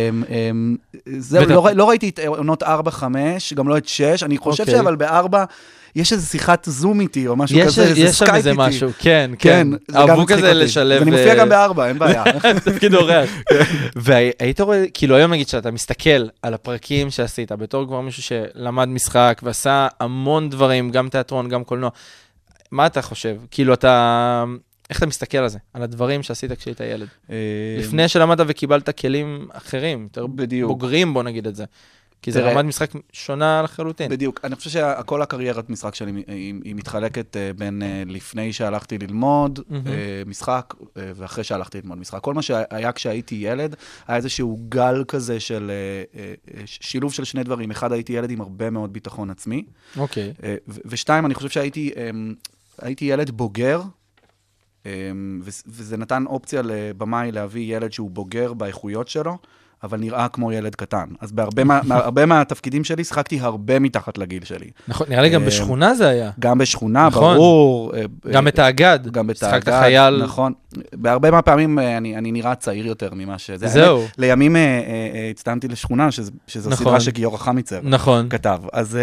[0.09, 0.75] אמ, אמ,
[1.17, 1.51] זהו, בטח.
[1.51, 2.65] לא לא ראיתי את עונות 4-5,
[3.55, 4.75] גם לא את 6, אני חושב אוקיי.
[4.77, 5.37] שאבל ב-4
[5.97, 8.61] יש איזה שיחת זום איתי, או משהו יש כזה, איזה יש שם סקייפ איזה איתי.
[8.61, 9.91] משהו, כן, כן, כן.
[9.91, 10.59] זה אהבו כזה אותי.
[10.59, 10.99] לשלב...
[10.99, 12.23] ואני מופיע גם בארבע, אין בעיה.
[12.65, 13.29] תפקיד אורח.
[13.95, 19.41] והיית רואה, כאילו היום נגיד שאתה מסתכל על הפרקים שעשית, בתור כבר מישהו שלמד משחק
[19.43, 21.89] ועשה המון דברים, גם תיאטרון, גם קולנוע,
[22.71, 23.37] מה אתה חושב?
[23.51, 24.43] כאילו אתה,
[24.89, 25.57] איך אתה מסתכל על זה?
[25.73, 27.07] על הדברים שעשית כשהיית ילד?
[27.79, 30.67] לפני שלמדת וקיבלת כלים אחרים, יותר בדיוק.
[30.69, 31.65] בוגרים, בוא נגיד את זה.
[32.21, 34.11] כי זה רמת משחק שונה לחלוטין.
[34.11, 34.39] בדיוק.
[34.43, 39.59] אני חושב שכל הקריירת משחק שלי, היא, היא מתחלקת אה, בין אה, לפני שהלכתי ללמוד.
[39.71, 39.81] אה,
[40.25, 42.19] משחק אה, ואחרי שהלכתי ללמוד משחק.
[42.21, 43.75] כל מה שהיה כשהייתי ילד,
[44.07, 47.71] היה איזשהו גל כזה של אה, אה, אה, שילוב של שני דברים.
[47.71, 49.63] אחד, הייתי ילד עם הרבה מאוד ביטחון עצמי.
[49.97, 50.33] אוקיי.
[50.43, 52.33] אה, ו- ושתיים, אני חושב שהייתי אמ,
[52.81, 53.81] הייתי ילד בוגר,
[54.85, 59.37] אמ, וזה נתן אופציה לבמאי להביא ילד שהוא בוגר באיכויות שלו,
[59.83, 61.05] אבל נראה כמו ילד קטן.
[61.21, 64.69] אז בהרבה מה- הרבה מהתפקידים שלי שיחקתי הרבה מתחת לגיל שלי.
[64.87, 66.31] נכון, נראה לי גם אה, בשכונה זה היה.
[66.39, 67.35] גם בשכונה, נכון.
[67.37, 67.95] ברור.
[67.95, 68.99] אה, גם אה, בתאגד.
[69.11, 70.23] גם שיחקת בתאגד, חייל.
[70.23, 70.53] נכון.
[70.93, 73.67] בהרבה מהפעמים אני, אני נראה צעיר יותר ממה שזה.
[73.67, 73.99] זהו.
[73.99, 74.55] האמת, לימים
[75.31, 76.31] הצטלמתי לשכונה, שזו
[76.69, 76.85] נכון.
[76.85, 78.29] סדרה שגיורא חמיצר נכון.
[78.29, 78.59] כתב.
[78.73, 78.97] אז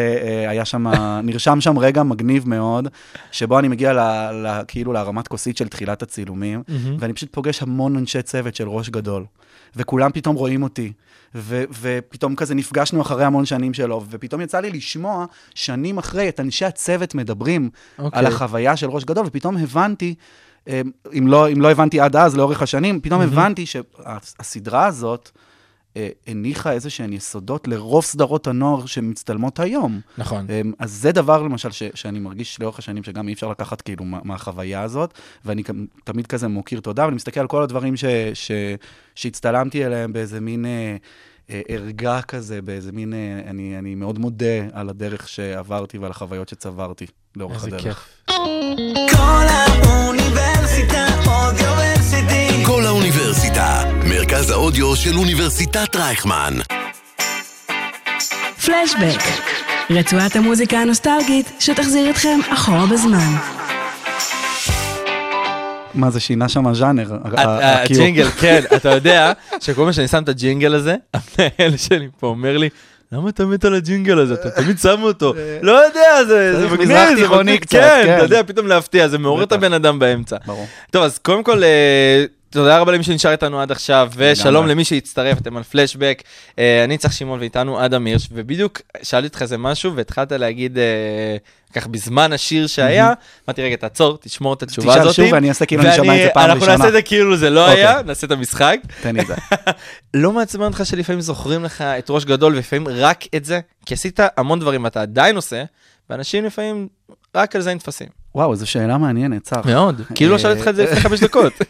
[0.48, 0.86] היה שם,
[1.24, 2.88] נרשם שם רגע מגניב מאוד,
[3.32, 3.98] שבו אני מגיע ל,
[4.46, 6.62] ל, כאילו להרמת כוסית של תחילת הצילומים.
[6.98, 9.24] ואני פשוט פוגש המון אנשי צוות של ראש גדול,
[9.76, 10.92] וכולם פתאום רואים אותי.
[11.34, 16.40] ו- ופתאום כזה נפגשנו אחרי המון שנים שלו, ופתאום יצא לי לשמוע שנים אחרי את
[16.40, 18.18] אנשי הצוות מדברים אוקיי.
[18.18, 20.14] על החוויה של ראש גדול, ופתאום הבנתי,
[20.68, 20.80] אה,
[21.18, 23.32] אם לא, אם לא הבנתי עד אז, לאורך השנים, פתאום מהמם.
[23.32, 25.30] הבנתי שהסדרה הזאת
[26.26, 30.00] הניחה איזה שהן יסודות לרוב סדרות הנוער שמצטלמות היום.
[30.18, 30.46] נכון.
[30.50, 34.04] אה, אז זה דבר, למשל, ש, שאני מרגיש לאורך השנים שגם אי אפשר לקחת כאילו
[34.04, 35.62] מה, מהחוויה הזאת, ואני
[36.04, 38.04] תמיד כזה מוקיר תודה, ואני מסתכל על כל הדברים ש,
[38.34, 38.50] ש,
[39.14, 40.64] שהצטלמתי אליהם באיזה מין...
[40.64, 40.96] אה,
[41.50, 46.48] אה, ערגה כזה, באיזה מין, אה, אני, אני מאוד מודה על הדרך שעברתי ועל החוויות
[46.48, 47.82] שצברתי לאורך איזה הדרך.
[47.82, 48.28] כיף.
[48.28, 49.16] האוניברסיטה אודיוורסיטי.
[49.16, 51.13] כל האוניברסיטה,
[54.08, 56.54] מרכז האודיו של אוניברסיטת רייכמן.
[58.64, 59.20] פלשבק,
[59.90, 63.36] רצועת המוזיקה הנוסטלגית שתחזיר אתכם אחורה בזמן.
[65.94, 67.18] מה זה שינה שם הקיור.
[67.62, 72.56] הג'ינגל, כן, אתה יודע שכל פעם שאני שם את הג'ינגל הזה, המנהל שלי פה אומר
[72.56, 72.68] לי,
[73.12, 74.34] למה אתה מת על הג'ינגל הזה?
[74.34, 75.34] אתה תמיד שם אותו.
[75.62, 77.60] לא יודע, זה מגניב, זה תיכוני מגניב.
[77.60, 78.16] קצת, כן, כן.
[78.16, 79.52] אתה יודע, פתאום להפתיע, זה מעורר את.
[79.52, 80.36] הבן אדם באמצע.
[80.46, 80.66] ברור.
[80.90, 84.66] טוב, אז קודם כל, אה, תודה רבה למי שנשאר איתנו עד עכשיו, ושלום.
[84.66, 86.22] למי שהצטרף, אתם על פלשבק.
[86.58, 91.36] אה, אני צריך שמעון ואיתנו אדם הירש, ובדיוק שאלתי אותך איזה משהו, והתחלת להגיד, אה,
[91.74, 93.12] כך בזמן השיר שהיה,
[93.48, 95.14] אמרתי, רגע, תעצור, תשמור את התשובה תשאל הזאת.
[95.14, 96.88] שוב ואני אעשה כאילו אני שומע את זה פעם אנחנו נעשה ראשונה.
[96.88, 97.86] את זה כאילו זה לא אוקיי.
[97.86, 98.76] היה, נעשה את המשחק.
[99.02, 99.34] תן לי את זה.
[100.14, 103.60] לא מעצבן אותך שלפעמים זוכרים לך את ראש גדול, ולפעמים רק את זה?
[103.86, 105.64] כי עשית המון דברים ואתה עדיין עושה,
[106.10, 106.88] ואנשים לפעמים
[107.34, 108.23] רק על זה נתפסים.
[108.34, 109.66] וואו, זו שאלה מעניינת, צח.
[109.66, 110.00] מאוד.
[110.14, 111.52] כאילו לא שאלתי אותך את זה לפני חמש דקות.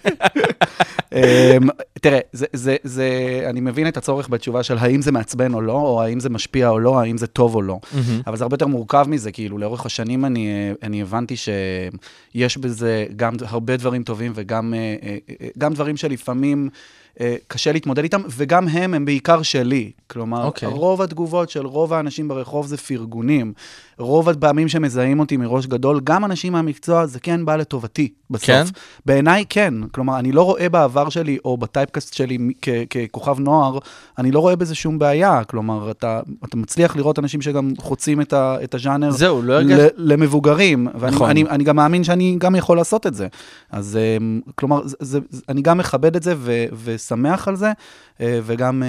[1.12, 3.08] אמ, תראה, זה, זה, זה,
[3.50, 6.68] אני מבין את הצורך בתשובה של האם זה מעצבן או לא, או האם זה משפיע
[6.68, 7.78] או לא, האם זה טוב או לא.
[8.26, 13.34] אבל זה הרבה יותר מורכב מזה, כאילו, לאורך השנים אני, אני הבנתי שיש בזה גם
[13.42, 16.78] הרבה דברים טובים וגם אה, אה, אה, גם דברים שלפעמים אה,
[17.48, 19.90] קשה להתמודד איתם, וגם הם, הם בעיקר שלי.
[20.06, 20.68] כלומר, אוקיי.
[20.68, 20.72] okay.
[20.72, 23.52] רוב התגובות של רוב האנשים ברחוב זה פרגונים.
[23.98, 28.46] רוב הפעמים שמזהים אותי מראש גדול, גם אנשים מהמקצוע, זה כן בא לטובתי בסוף.
[28.46, 28.64] כן?
[29.06, 29.74] בעיניי כן.
[29.92, 33.78] כלומר, אני לא רואה בעבר שלי, או בטייפקאסט שלי כ- ככוכב נוער,
[34.18, 35.44] אני לא רואה בזה שום בעיה.
[35.44, 39.60] כלומר, אתה, אתה מצליח לראות אנשים שגם חוצים את, ה, את הז'אנר זהו, לא.
[39.60, 41.30] ל- למבוגרים, ואני נכון.
[41.30, 43.26] אני, אני גם מאמין שאני גם יכול לעשות את זה.
[43.70, 46.64] אז אמ, כלומר, זה, זה, אני גם מכבד את זה ו,
[47.04, 47.72] ושמח על זה,
[48.20, 48.88] אה, וגם אה,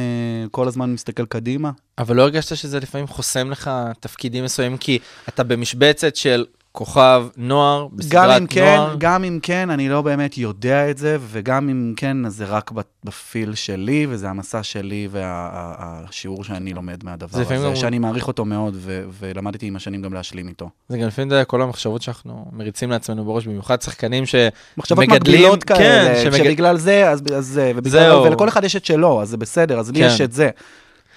[0.52, 1.72] כל הזמן מסתכל קדימה.
[1.98, 5.00] אבל לא הרגשת שזה לפעמים חוסם לך תפקידים מסוימים, כי
[5.30, 6.46] אתה במשבצת של
[6.76, 8.96] כוכב נוער, גם בסדרת אם כן, נוער.
[8.98, 12.72] גם אם כן, אני לא באמת יודע את זה, וגם אם כן, אז זה רק
[13.04, 18.46] בפיל שלי, וזה המסע שלי והשיעור שאני לומד זה מהדבר הזה, גם- שאני מעריך אותו
[18.46, 20.70] מאוד, ו- ולמדתי עם השנים גם להשלים איתו.
[20.90, 24.36] זה גם לפעמים כל המחשבות שאנחנו מריצים לעצמנו בראש, במיוחד שחקנים ש...
[24.78, 28.24] מחשבות מקבילות כאלה, כן, שמג- שבגלל זה, אז אז זה, ובגלל- זהו.
[28.24, 30.06] ולכל אחד יש את שלו, אז זה בסדר, אז לי כן.
[30.08, 30.50] יש את זה.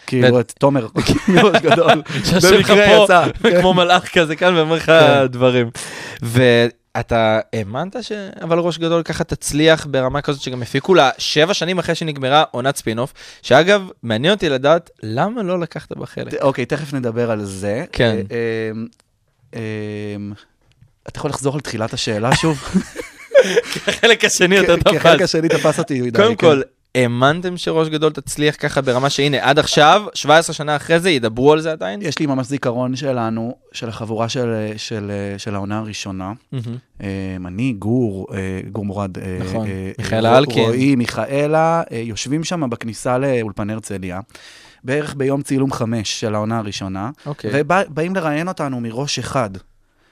[0.09, 0.87] כאילו, את תומר,
[1.29, 3.27] מראש גדול, שיושב לך במקרה פה, יצא.
[3.43, 3.51] כן.
[3.61, 5.27] כמו מלאך כזה כאן, ואומר לך כן.
[5.27, 5.71] דברים.
[6.23, 8.13] ואתה האמנת ש...
[8.43, 12.77] אבל ראש גדול ככה תצליח ברמה כזאת שגם הפיקו לה שבע שנים אחרי שנגמרה עונת
[12.77, 16.35] ספינוף, שאגב, מעניין אותי לדעת למה לא לקחת בה חלק.
[16.35, 17.85] אוקיי, תכף נדבר על זה.
[17.93, 18.17] כן.
[18.31, 18.87] אה, אמ,
[19.55, 20.33] אמ,
[21.09, 22.65] אתה יכול לחזור על תחילת השאלה שוב?
[23.89, 25.35] החלק השני יותר כי החלק תפס.
[25.35, 26.11] השני תפס אותי.
[26.11, 26.35] קודם כן.
[26.35, 26.63] כל,
[26.99, 31.61] האמנתם שראש גדול תצליח ככה ברמה שהנה, עד עכשיו, 17 שנה אחרי זה, ידברו על
[31.61, 32.03] זה עדיין?
[32.03, 36.33] יש לי ממש זיכרון שלנו, של החבורה של, של, של העונה הראשונה.
[37.03, 39.19] אה, אני, גור, אה, גור מורד.
[39.19, 40.65] אה, נכון, אה, מיכאלה אלקין.
[40.65, 44.21] רועי, מיכאלה, יושבים שם בכניסה לאולפני הרצליה,
[44.85, 49.51] בערך ביום צילום חמש של העונה הראשונה, אוקיי, ובאים לראיין אותנו מראש אחד.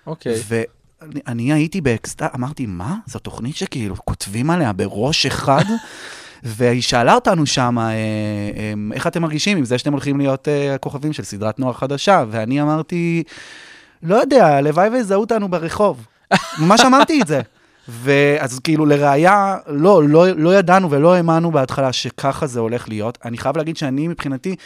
[0.06, 0.34] אוקיי.
[0.48, 2.96] ואני אני הייתי באקסטה, אמרתי, מה?
[3.06, 5.64] זו תוכנית שכאילו כותבים עליה בראש אחד?
[6.46, 7.92] והיא שאלה אותנו שם, אה, אה,
[8.92, 12.24] איך אתם מרגישים עם זה שאתם הולכים להיות אה, הכוכבים של סדרת נוער חדשה?
[12.30, 13.22] ואני אמרתי,
[14.02, 16.06] לא יודע, הלוואי ויזהו אותנו ברחוב.
[16.60, 17.40] ממש אמרתי את זה.
[17.88, 23.18] ואז כאילו לראיה, לא, לא, לא ידענו ולא האמנו בהתחלה שככה זה הולך להיות.
[23.24, 24.56] אני חייב להגיד שאני מבחינתי,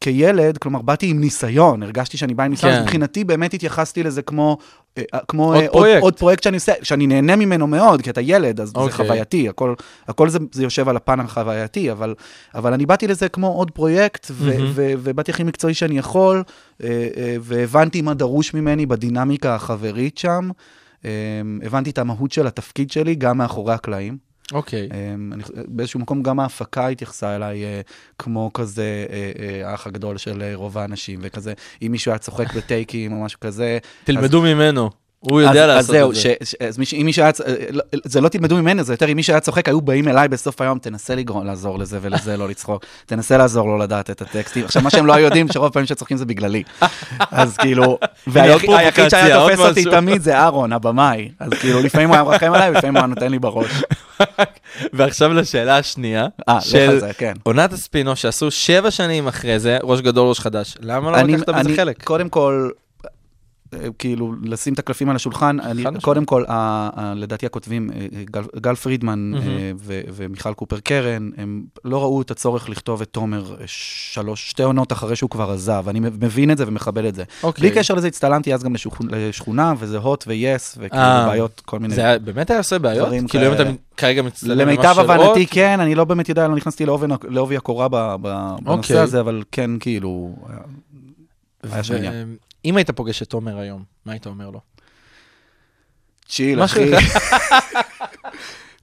[0.00, 2.82] כילד, כלומר, באתי עם ניסיון, הרגשתי שאני בא עם ניסיון, כן.
[2.82, 4.58] מבחינתי באמת התייחסתי לזה כמו,
[4.98, 6.02] אה, אה, כמו עוד אה, עוד, פרויקט.
[6.02, 8.90] עוד פרויקט שאני עושה, שאני נהנה ממנו מאוד, כי אתה ילד, אז אוקיי.
[8.90, 9.74] זה חווייתי, הכל,
[10.08, 12.14] הכל זה, זה יושב על הפן החווייתי, אבל,
[12.54, 14.70] אבל אני באתי לזה כמו עוד פרויקט, ו, מהמם.
[14.74, 16.42] ו, ובאתי הכי מקצועי שאני יכול,
[17.40, 20.50] והבנתי מה דרוש ממני בדינמיקה החברית שם.
[21.62, 24.29] הבנתי את המהות של התפקיד שלי, גם מאחורי הקלעים.
[24.52, 24.88] אוקיי.
[24.94, 27.80] אמ, אני, באיזשהו מקום גם ההפקה התייחסה אליי אה,
[28.18, 33.12] כמו כזה אה, אה, האח הגדול של רוב האנשים, וכזה, אם מישהו היה צוחק בטייקים
[33.12, 33.78] או משהו כזה.
[34.04, 36.20] תלמדו ממנו, הוא אז, יודע אז לעשות זהו, את זה.
[36.20, 38.92] ש, ש, אז מי, ש- אם מישהו היה, אה, לא- זה לא תלמדו ממנו, זה
[38.92, 42.36] יותר אם מישהו היה צוחק, היו באים אליי בסוף היום, תנסה לגרום, לעזור לזה ולזה,
[42.36, 44.64] לא לצחוק, תנסה לעזור לו לדעת את הטקסטים.
[44.64, 46.62] עכשיו, מה שהם לא היו יודעים, שרוב פעמים שצוחקים זה בגללי.
[47.30, 49.84] אז כאילו, והיחיד היחיד שהיה תופס אותי.
[49.84, 51.28] תמיד זה אהרון, הבמאי.
[51.40, 53.82] אז כאילו, לפעמים הוא היה מרחם עליי, לפעמים הוא היה נותן לי בראש.
[54.92, 57.32] ועכשיו לשאלה השנייה, אה, לך של כן.
[57.42, 60.76] עונת הספינוף שעשו שבע שנים אחרי זה, ראש גדול, ראש חדש.
[60.80, 62.04] למה לא לקחת בזה חלק?
[62.04, 62.80] קודם כל, אה,
[63.98, 65.84] כאילו, לשים את הקלפים על השולחן, אני.
[66.02, 66.52] קודם כל, ה,
[67.00, 69.32] ה, לדעתי הכותבים, אה, אה, גל, גל פרידמן.
[69.34, 69.40] אה,
[69.78, 74.92] ו, ומיכל קופר קרן, הם לא ראו את הצורך לכתוב את תומר שלוש, שתי עונות
[74.92, 75.84] אחרי שהוא כבר עזב.
[75.88, 77.24] אני מבין את זה ומכבד את זה.
[77.42, 77.62] אוקיי.
[77.62, 81.94] בלי קשר לזה, הצטלמתי אז גם לשכונה, לשכונה וזה הוט ויס, וכאילו בעיות, כל מיני...
[81.94, 83.08] זה היה- באמת היה עושה בעיות?
[83.28, 83.62] כאילו אם אתה.
[83.96, 85.46] כרגע מצטלם למיטב הבנתי?
[85.46, 86.86] כן, אני לא באמת יודע, לא נכנסתי
[87.28, 88.98] לעובי- הקורה בנושא אוקיי.
[88.98, 90.36] הזה, אבל כן, כאילו,
[91.72, 92.36] היה שם עניין.
[92.64, 94.60] אם היית פוגש את תומר היום, מה היית אומר לו?
[96.28, 96.90] צ'יל, אחי.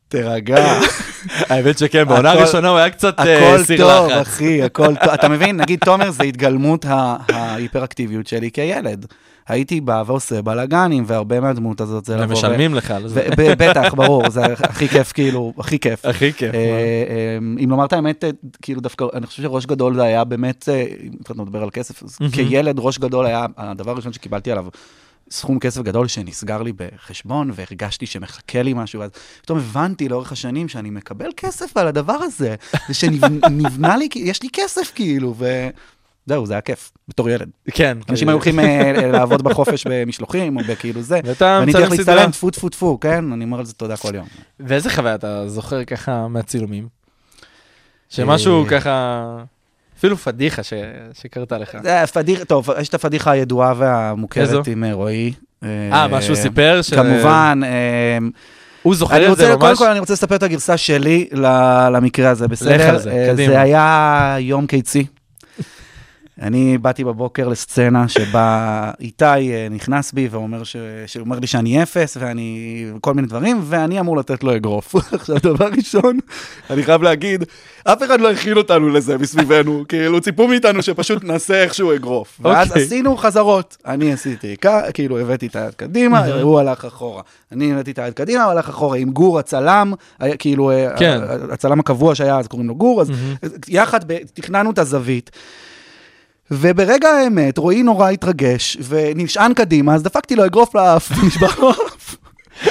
[0.10, 0.80] תירגע.
[1.50, 4.28] האמת שכן, בעונה הכל- הראשונה הוא היה קצת אה, הכל סיר טוב, לחץ.
[4.28, 5.10] אחי, הכל טוב.
[5.10, 5.58] אתה מבין?
[5.62, 9.06] נגיד, תומר זה התגלמות ה- ההיפראקטיביות שלי כילד.
[9.48, 12.26] הייתי בא ועושה בלאגנים, והרבה מהדמות הזאת זה לבוא...
[12.26, 13.28] ו- משלמים לך על זה.
[13.38, 16.06] ו- בטח, ברור, זה הכי כיף, כאילו, הכי כיף.
[16.06, 16.56] הכי כיף.
[16.56, 18.30] אה, אה, אם לומר את האמת, אה,
[18.62, 20.70] כאילו דווקא, אני חושב שראש גדול זה היה באמת,
[21.04, 22.18] אם אתה מדבר על כסף, אז.
[22.32, 24.66] כילד ראש גדול היה הדבר הראשון שקיבלתי עליו.
[25.32, 29.10] סכום כסף גדול שנסגר לי בחשבון, והרגשתי שמחכה לי משהו, אז
[29.42, 32.56] פתאום הבנתי לאורך השנים שאני מקבל כסף על הדבר הזה,
[32.90, 35.36] ושנבנה לי, יש לי כסף כאילו,
[36.28, 37.50] וזהו, זה היה כיף, בתור ילד.
[37.72, 37.98] כן.
[38.10, 38.30] אנשים.
[38.30, 42.32] היו הולכים אה, לעבוד בחופש במשלוחים, או בכאילו זה, ואני צריך להצטלם.
[42.32, 43.32] טפו טפו טפו, כן?
[43.32, 44.26] אני אומר על זה תודה כל יום.
[44.60, 46.88] ואיזה חוויה אתה זוכר ככה מהצילומים?
[48.10, 49.24] שמשהו אה, ככה,
[49.98, 50.74] אפילו פדיחה ש-
[51.22, 51.78] שקרתה לך.
[51.84, 54.68] זה הפדיחה, טוב, יש את הפדיחה הידועה והמוכרת?
[54.68, 55.34] עם אה, רועי.
[55.63, 56.80] אה, מה שהוא סיפר?
[56.96, 57.62] כמובן.
[57.63, 58.18] אה,
[58.82, 59.78] הוא זוכר את רוצה, זה קודם ממש?
[59.78, 61.28] כל אני רוצה לספר את הגרסה שלי
[61.92, 62.90] למקרה הזה, בסדר?
[62.90, 63.54] על זה, אה, קדימה.
[63.54, 65.06] זה היה יום קיצי.
[66.41, 68.67] אני באתי בבוקר לסצנה שבה
[69.00, 70.76] איתי אה, נכנס בי ואומר ש...
[71.06, 72.86] שהוא אומר לי שאני אפס ואני...
[73.02, 74.95] כל מיני דברים, ואני אמור לתת לו אגרוף.
[75.13, 76.19] עכשיו, דבר ראשון,
[76.69, 77.43] אני חייב להגיד,
[77.84, 82.39] אף אחד לא הכין אותנו לזה מסביבנו, כאילו ציפו מאיתנו שפשוט נעשה איכשהו אגרוף.
[82.43, 82.84] ואז אוקיי.
[82.84, 83.78] עשינו חזרות.
[83.86, 84.56] אני עשיתי,
[84.93, 87.21] כאילו הבאתי את היד קדימה, הוא הלך אחורה.
[87.52, 91.19] אני הבאתי את היד קדימה, הוא הלך אחורה עם גור הצלם, היה- כאילו, אה, כן.
[91.52, 93.12] הצלם הקבוע שהיה, אז קוראים לו גור, אז
[93.67, 94.00] יחד
[94.34, 95.32] תכננו את הזווית.
[96.52, 102.16] וברגע האמת, רועי נורא התרגש, ונשען קדימה, אז דפקתי לו אגרוף לאף, ונשבר לו האף.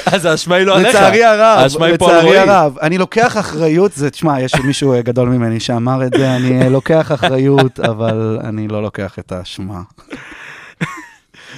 [0.05, 0.95] אז האשמה היא לא עליך.
[0.95, 2.39] לצערי הרב, האשמה היא פה על לצערי רועי.
[2.39, 2.77] הרב.
[2.81, 7.11] אני לוקח אחריות, זה, תשמע, יש מישהו גדול ממני שאמר את זה, אני אה, לוקח
[7.11, 9.81] אחריות, אבל אני לא לוקח את האשמה.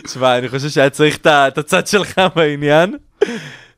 [0.03, 2.97] תשמע, אני חושב שהיה צריך את הצד שלך בעניין.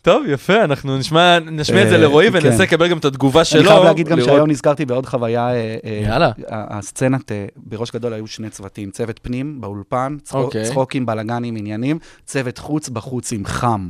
[0.01, 2.37] טוב, יפה, אנחנו נשמע נשמיע את זה אה, לרועי כן.
[2.47, 3.59] וננסה לקבל גם את התגובה שלו.
[3.59, 5.49] אני חייב להגיד גם שהיום נזכרתי בעוד חוויה.
[5.49, 6.31] אה, אה, יאללה.
[6.49, 10.65] הסצנת, בראש גדול היו שני צוותים, צוות פנים באולפן, אוקיי.
[10.65, 13.89] צחוקים, בלאגנים, עניינים, צוות חוץ בחוץ עם חם.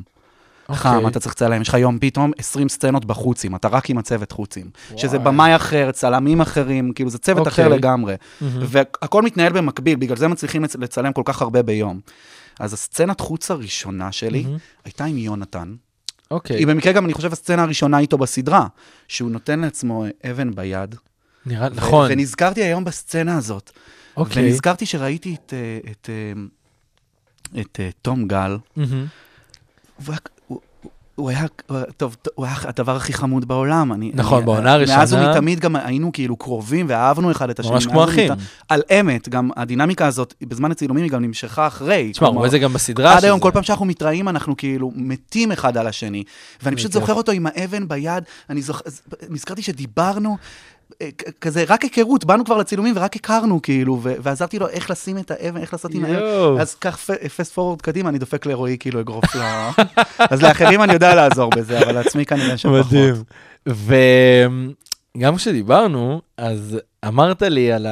[0.69, 0.75] אוקיי.
[0.81, 4.31] חם, אתה צריך לצלם, יש לך יום פתאום 20 סצנות בחוצים, אתה רק עם הצוות
[4.31, 4.65] חוצים.
[4.97, 5.25] שזה וואי.
[5.27, 7.77] במאי אחר, צלמים אחרים, כאילו זה צוות אחר אוקיי.
[7.77, 8.15] לגמרי.
[8.41, 11.99] והכל מתנהל במקביל, בגלל זה מצליחים לצ- לצלם כל כך הרבה ביום.
[12.59, 14.57] אז הסצנת חוץ הראשונה שלי מהמם.
[14.85, 15.73] הייתה עם יונתן.
[16.31, 18.67] אוקיי, היא במקרה גם, אני חושב, הסצנה הראשונה איתו בסדרה,
[19.07, 20.95] שהוא נותן לעצמו אבן ביד.
[21.45, 23.71] נראה, ו- נכון, ונזכרתי היום בסצנה הזאת.
[24.17, 24.45] אוקיי.
[24.45, 28.57] ונזכרתי שראיתי את, אה, את, אה, את אה, תום גל.
[28.75, 29.05] מהמם.
[31.21, 33.93] הוא היה, היה- טוב, הוא היה הדבר הכי חמוד בעולם.
[33.93, 37.71] אני, נכון, אני, בעונה מאז הראשונה- ומתמיד גם היינו כאילו קרובים ואהבנו אחד את השני.
[37.73, 38.03] ממש מאז כמו.
[38.03, 38.31] אחים.
[38.69, 42.09] על אמת, גם הדינמיקה הזאת, בזמן הצילומים היא גם נמשכה אחרי.
[42.13, 43.17] תשמע, הוא רואה את זה גם בסדרה.
[43.17, 46.23] עד היום, שזה- כל פעם שאנחנו מתראים, אנחנו כאילו מתים אחד על השני.
[46.63, 46.91] ואני פשוט.
[46.91, 48.81] זוכר אותו עם האבן ביד, אני זוכר,
[49.29, 50.35] נזכרתי שדיברנו, אה,
[51.41, 55.31] כזה, רק היכרות, באנו כבר לצילומים ורק הכרנו, כאילו, ו- ועזרתי לו איך לשים את
[55.31, 56.59] האבן, איך לעשות עם האבן.
[56.59, 56.97] אז קח
[57.37, 59.39] פסט פורוורד קדימה, אני דופק לרועי כאילו אגרוף ל...
[60.17, 62.85] אז לאחרים אני יודע לעזור בזה, אבל לעצמי כנראה שפחות.
[62.85, 63.15] מדהים.
[65.15, 66.77] וגם כשדיברנו, אז
[67.07, 67.87] אמרת לי על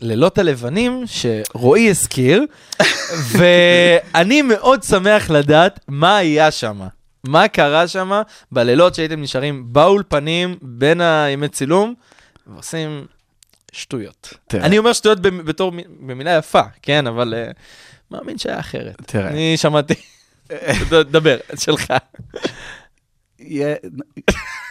[0.00, 2.44] הלילות הלבנים שרועי הזכיר,
[3.38, 6.80] ואני מאוד שמח לדעת מה היה שם.
[7.24, 11.94] מה קרה שם בלילות שהייתם נשארים באולפנים בין הימי צילום
[12.46, 13.06] ועושים
[13.72, 14.34] שטויות.
[14.46, 14.66] תראה.
[14.66, 17.50] אני אומר שטויות בתור במילה יפה, כן, אבל אה,
[18.10, 18.94] מאמין שהיה אחרת.
[19.06, 19.28] תראה.
[19.28, 19.94] אני שמעתי.
[21.10, 21.92] דבר, שלך.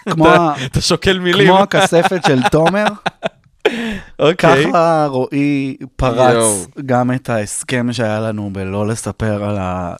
[0.09, 0.27] כמו
[0.65, 1.47] אתה שוקל מילים.
[1.47, 2.85] כמו הכספת של תומר,
[4.19, 4.65] אוקיי.
[4.65, 6.65] ככה רועי פרץ יואו.
[6.85, 9.43] גם את ההסכם שהיה לנו בלא לספר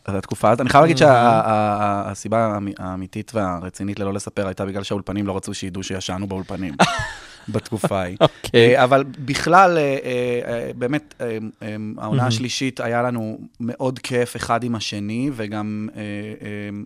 [0.06, 0.62] על התקופה הזאת.
[0.62, 6.28] אני חייב להגיד שהסיבה האמיתית והרצינית ללא לספר הייתה בגלל שהאולפנים לא רצו שידעו שישנו
[6.28, 6.74] באולפנים.
[7.50, 8.18] בתקופה ההיא.
[8.22, 8.78] אוקיי.
[8.78, 9.98] אה, אבל בכלל, אה,
[10.46, 11.22] אה, באמת,
[11.98, 12.28] העונה.
[12.28, 15.90] השלישית היה לנו מאוד כיף אחד עם השני, וגם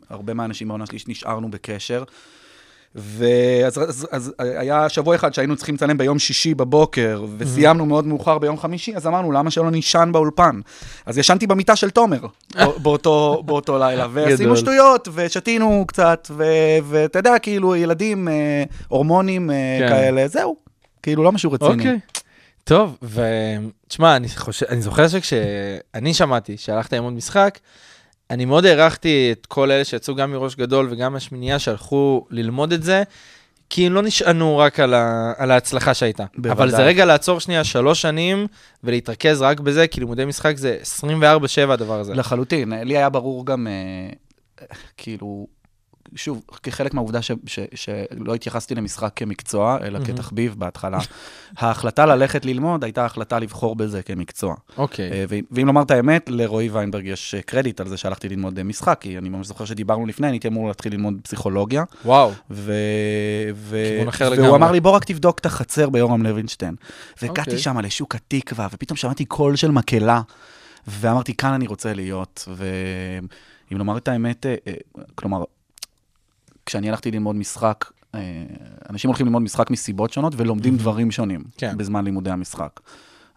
[0.09, 2.03] הרבה מהאנשים בעונה השלישית נשארנו בקשר.
[2.95, 8.37] ואז אז, אז היה שבוע אחד שהיינו צריכים לצלם ביום שישי בבוקר, וסיימנו מאוד מאוחר
[8.37, 10.59] ביום חמישי, אז אמרנו, למה שלא נישן באולפן?
[11.05, 12.19] אז ישנתי במיטה של תומר
[12.55, 14.57] בא- באותו, באותו לילה, ועשינו.
[14.57, 16.27] שטויות, ושתינו קצת,
[16.83, 19.87] ואתה יודע, כאילו, ילדים, אה, הורמונים אה, כן.
[19.89, 20.55] כאלה, זהו.
[21.03, 21.71] כאילו, לא משהו רציני.
[21.71, 21.99] אוקיי.
[22.63, 27.59] טוב, ותשמע, אני חושב, אני זוכר שכשאני שמעתי שהלכת ללמוד משחק,
[28.29, 32.83] אני מאוד הערכתי את כל אלה שיצאו גם מראש גדול וגם מהשמינייה שהלכו ללמוד את
[32.83, 33.03] זה,
[33.69, 36.25] כי הם לא נשענו רק על, ה, על ההצלחה שהייתה.
[36.37, 36.51] בוודאי.
[36.51, 38.47] אבל זה רגע לעצור שנייה שלוש שנים
[38.83, 42.13] ולהתרכז רק בזה, כי לימודי משחק זה 24-7 הדבר הזה.
[42.13, 42.73] לחלוטין.
[42.73, 44.65] לי היה ברור גם, אה,
[44.97, 45.47] כאילו,
[46.15, 50.05] שוב, כחלק מהעובדה ש, ש, שלא התייחסתי למשחק כמקצוע, אלא מהמם.
[50.05, 50.99] כתחביב בהתחלה,
[51.57, 54.55] ההחלטה ללכת ללמוד הייתה החלטה לבחור בזה כמקצוע.
[54.77, 55.11] אוקיי.
[55.11, 58.57] אה, ו- ואם לומר את האמת, לרועי ויינברג יש אה, קרדיט על זה שהלכתי ללמוד
[58.57, 62.31] אה, משחק, כי אני ממש זוכר שדיברנו לפני, אני הייתי אמור להתחיל ללמוד פסיכולוגיה, וואו.
[62.51, 62.73] ו...
[63.55, 63.77] ו...
[64.19, 64.55] והוא לגמרי.
[64.55, 66.75] אמר לי, בוא רק תבדוק את החצר ביורם לוינשטיין.
[67.21, 67.57] והגעתי אוקיי.
[67.57, 70.21] שם לשוק התקווה, ופתאום שמעתי קול של מקהלה,
[70.87, 72.47] ואמרתי, כאן אני רוצה להיות.
[72.55, 74.45] ואם לומר את האמת,
[75.15, 75.43] כלומר,
[76.65, 77.85] כשאני הלכתי ללמוד משחק,
[78.15, 78.19] אה,
[78.89, 81.77] אנשים הולכים ללמוד משחק מסיבות שונות ולומדים דברים שונים כן.
[81.77, 82.79] בזמן לימודי המשחק.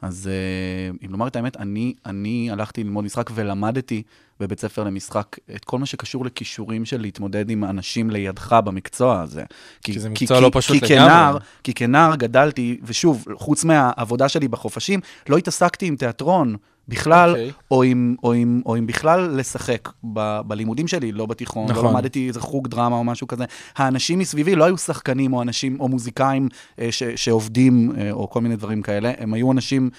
[0.03, 4.03] אז אה, אם לומר את האמת, אני, אני הלכתי ללמוד משחק ולמדתי
[4.41, 9.45] בבית ספר למשחק את כל מה שקשור לכישורים של להתמודד עם אנשים לידך במקצוע הזה.
[9.85, 11.09] כי זה מקצוע לא פשוט כי לגמרי.
[11.09, 16.57] כנער, כי כנער גדלתי, ושוב, חוץ מהעבודה שלי בחופשים, לא התעסקתי עם תיאטרון
[16.89, 17.51] בכלל, אוקיי.
[17.71, 21.85] או, עם, או, עם, או עם בכלל לשחק ב, בלימודים שלי, לא בתיכון, נכון.
[21.85, 23.45] לא למדתי איזה חוג דרמה או משהו כזה.
[23.77, 28.41] האנשים מסביבי לא היו שחקנים או אנשים, או מוזיקאים אה, ש, שעובדים, אה, או כל
[28.41, 29.91] מיני דברים כאלה, הם היו אנשים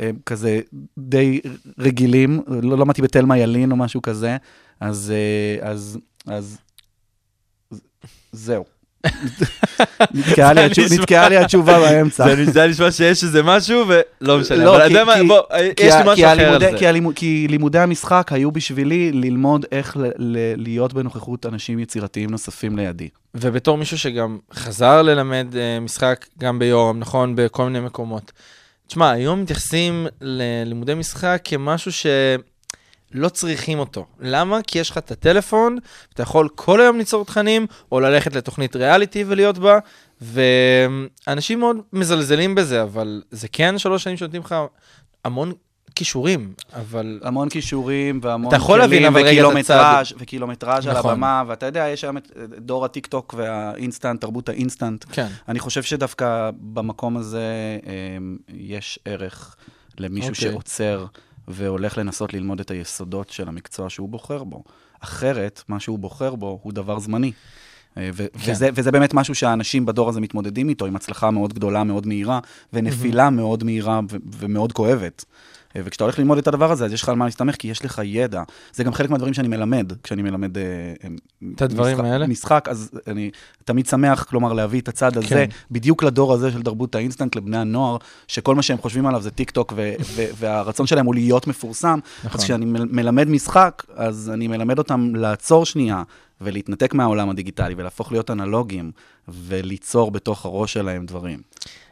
[0.00, 0.60] אה, כזה
[0.98, 1.40] די
[1.78, 4.36] רגילים, לא למדתי בתלמה ילין או משהו כזה,
[4.80, 5.12] אז,
[5.60, 6.58] אה, אז, אז,
[7.70, 7.80] ז-
[8.32, 8.64] זהו.
[10.90, 12.36] נתקעה לי התשובה באמצע.
[12.36, 14.64] זה זה נשמע שיש איזה משהו ולא משנה.
[14.64, 15.40] לא, אבל אתה כי- יודע מה, בוא,
[15.76, 16.70] כי יש לי משהו אחר על זה.
[17.14, 23.08] כי לימודי המשחק היו בשבילי ללמוד איך ל- ל- להיות בנוכחות אנשים יצירתיים נוספים לידי.
[23.34, 28.32] ובתור מישהו שגם חזר ללמד uh, משחק גם ביורם, נכון, בכל מיני מקומות.
[28.86, 31.92] תשמע, היום מתייחסים ללימודי משחק כמשהו
[33.12, 34.06] שלא צריכים אותו.
[34.20, 34.62] למה?
[34.66, 35.78] כי יש לך את הטלפון,
[36.14, 39.78] אתה יכול כל היום ליצור תכנים, או ללכת לתוכנית ריאליטי ולהיות בה,
[40.20, 44.54] ואנשים מאוד מזלזלים בזה, אבל זה כן שלוש שנים שנותנים לך
[45.24, 45.52] המון
[45.94, 47.20] כישורים, אבל...
[47.22, 48.60] המון כישורים והמון את
[49.14, 51.10] וקילומטראז' וקילומטראז' על נכון.
[51.10, 55.04] הבמה, ואתה יודע, יש היום את דור הטיק-טוק והאינסטנט, תרבות האינסטנט.
[55.12, 55.26] כן.
[55.48, 57.92] אני חושב שדווקא במקום הזה אה,
[58.48, 59.56] יש ערך
[59.98, 60.50] למישהו אוקיי.
[60.50, 61.06] שעוצר
[61.48, 64.62] והולך לנסות ללמוד את היסודות של המקצוע שהוא בוחר בו.
[65.00, 67.32] אחרת, מה שהוא בוחר בו הוא דבר זמני.
[67.96, 68.52] אה, ו- כן.
[68.52, 72.40] וזה, וזה באמת משהו שהאנשים בדור הזה מתמודדים איתו, עם הצלחה מאוד גדולה, מאוד מהירה,
[72.72, 75.24] ונפילה מאוד מהירה ו- ומאוד כואבת.
[75.78, 77.84] אה, וכשאתה הולך ללמוד את הדבר הזה, אז יש לך על מה להסתמך, כי יש
[77.84, 78.42] לך ידע.
[78.72, 80.58] זה גם חלק מהדברים שאני מלמד, כשאני מלמד...
[80.58, 80.62] אה,
[81.04, 81.08] אה,
[81.54, 82.26] את הדברים משחק, האלה?
[82.26, 83.30] משחק, אז אני
[83.64, 85.46] תמיד שמח, כלומר, להביא את הצד הזה, כן.
[85.70, 87.96] בדיוק לדור הזה של תרבות האינסטנט, לבני הנוער,
[88.28, 91.98] שכל מה שהם חושבים עליו זה טיק טוק, ו- ו- והרצון שלהם הוא להיות מפורסם.
[92.24, 92.40] נכון.
[92.40, 96.02] אז כשאני מל- מלמד משחק, אז אני מלמד אותם לעצור שנייה,
[96.40, 98.90] ולהתנתק מהעולם הדיגיטלי, ולהפוך להיות אנלוגיים,
[99.28, 101.40] וליצור בתוך הראש שלהם דברים.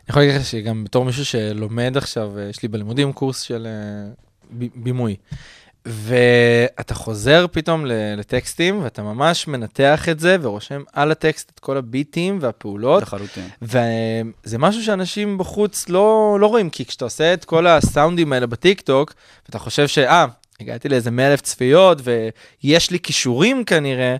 [0.06, 3.66] אני יכול להגיד לך שגם בתור מישהו שלומד עכשיו, אה, יש לי בלימודים קורס של
[3.66, 4.12] אה,
[4.74, 5.16] בימוי.
[5.86, 12.38] ואתה חוזר פתאום לטקסטים, ואתה ממש מנתח את זה ורושם על הטקסט את כל הביטים
[12.40, 13.02] והפעולות.
[13.02, 13.48] לחלוטין.
[13.62, 19.14] וזה משהו שאנשים בחוץ לא, לא רואים, כי כשאתה עושה את כל הסאונדים האלה בטיקטוק,
[19.46, 20.26] ואתה חושב שאה,
[20.60, 21.98] הגעתי לאיזה 100 אלף צפיות
[22.62, 24.16] ויש לי כישורים כנראה,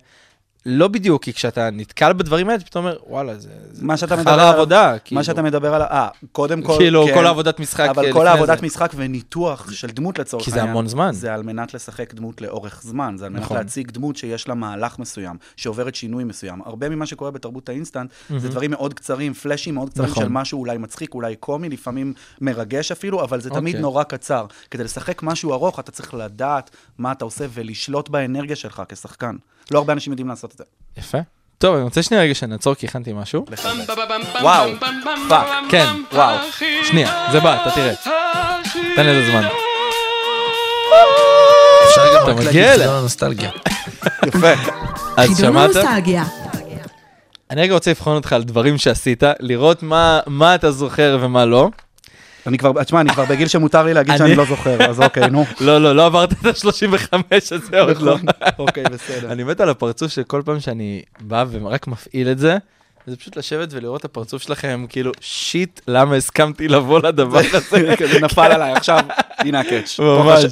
[0.69, 4.99] לא בדיוק, כי כשאתה נתקל בדברים האלה, פתאום אומר, וואלה, זה, זה חרא עבודה.
[5.05, 8.27] כאילו, מה שאתה מדבר עליו, אה, קודם כל, כאילו, כן, כל העבודת משחק אבל כל
[8.27, 8.67] העבודת זה.
[8.67, 11.13] משחק וניתוח של דמות לצורך כי זה העניין, המון זמן.
[11.13, 13.57] זה על מנת לשחק דמות לאורך זמן, זה על מנת נכון.
[13.57, 16.63] להציג דמות שיש לה מהלך מסוים, שעוברת שינוי מסוים.
[16.63, 20.23] הרבה ממה שקורה בתרבות האינסטנט, זה דברים מאוד קצרים, פלאשים מאוד קצרים נכון.
[20.23, 23.83] של משהו אולי מצחיק, אולי קומי, לפעמים מרגש אפילו, אבל זה תמיד אוקיי.
[23.83, 24.47] נורא קצר.
[24.71, 29.37] כדי לשחק משהו ארוך, אתה צריך לדעת מה אתה עושה ולשלוט באנרגיה שלך כשחקן.
[29.71, 30.65] לא הרבה אנשים יודעים לעשות את זה.
[30.97, 31.19] יפה.
[31.59, 33.45] טוב, אני רוצה שנייה רגע שנעצור, כי הכנתי משהו.
[34.43, 34.71] וואו,
[35.29, 35.47] פאק.
[35.71, 36.37] כן, וואו.
[36.85, 37.95] שנייה, זה בא, אתה תראה.
[38.97, 39.47] תן לזה זמן.
[41.89, 42.79] אפשר גם אתה רק מגיע להגיד אליה.
[42.79, 43.51] חידון הנוסטלגיה.
[44.29, 44.53] יפה.
[45.17, 45.71] אז שמעת?
[47.51, 51.69] אני רגע רוצה לבחון אותך על דברים שעשית, לראות מה, מה אתה זוכר ומה לא.
[52.47, 55.31] אני כבר, תשמע, אני כבר בגיל שמותר לי להגיד אני- שאני לא זוכר, אז אוקיי,
[55.31, 55.45] נו.
[55.61, 57.15] לא, לא, לא עברת את ה-35
[57.51, 58.17] הזה עוד לא.
[58.59, 59.33] אוקיי, בסדר.
[59.33, 62.57] אני מת על הפרצוף של כל פעם שאני בא ורק מפעיל את זה,
[63.07, 67.79] זה פשוט לשבת ולראות את הפרצוף שלכם, כאילו, שיט, למה הסכמתי לבוא לדבר הזה?
[68.13, 68.99] זה נפל עליי, עכשיו,
[69.39, 69.97] הנה הקאץ'.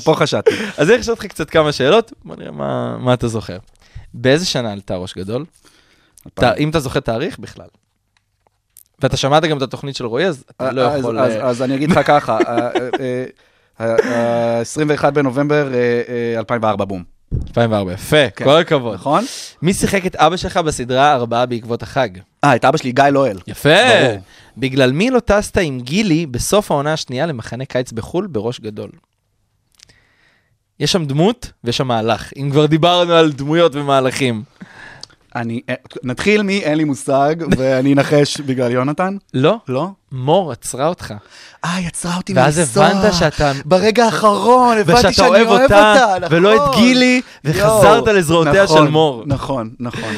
[0.05, 0.51] פה חשדתי.
[0.79, 2.51] אז אני אשאל אותך קצת כמה שאלות, בוא נראה
[2.99, 3.57] מה, אתה זוכר.
[4.15, 5.45] באיזה שנה עלתה ראש גדול?
[6.59, 7.67] אם אתה זוכר תאריך בכלל.
[9.03, 11.19] ואתה שמעת גם את התוכנית של רועי, אז אתה לא אז- יכול...
[11.19, 12.39] אז- אה, אז אני אגיד לך ככה,
[13.79, 16.03] ה-21 בנובמבר אה,
[16.35, 17.05] אה, 2004, בום.
[17.49, 18.45] 2004, יפה, כן.
[18.45, 18.95] כל הכבוד.
[18.95, 19.25] נכון?
[19.63, 22.09] מי שיחק את אבא שלך בסדרה ארבעה בעקבות החג?
[22.45, 23.39] אה, את אבא שלי, גיא לואל.
[23.47, 23.69] יפה.
[24.05, 24.19] ברור.
[24.59, 28.91] בגלל מי לא טסת עם גילי בסוף העונה השנייה למחנה קיץ בחו"ל בראש גדול?
[30.81, 34.43] יש שם דמות ויש שם מהלך, אם כבר דיברנו על דמויות ומהלכים.
[35.37, 39.17] אני, אה, נתחיל מ- אין לי מושג, ואני אנחש בגלל יונתן.
[39.35, 39.89] לא, לא?
[40.13, 41.15] מור עצרה אותך.
[41.65, 42.87] אה, יצרה אותי ואז מלנסוע.
[42.87, 43.53] הבנת שאתה...
[43.65, 46.75] ברגע האחרון, הבנתי שאני אוהב אותה, אותה, ולא את נכון.
[46.83, 49.23] גילי, וחזרת לזרועותיה של נכון, מור.
[49.27, 50.15] נכון, נכון.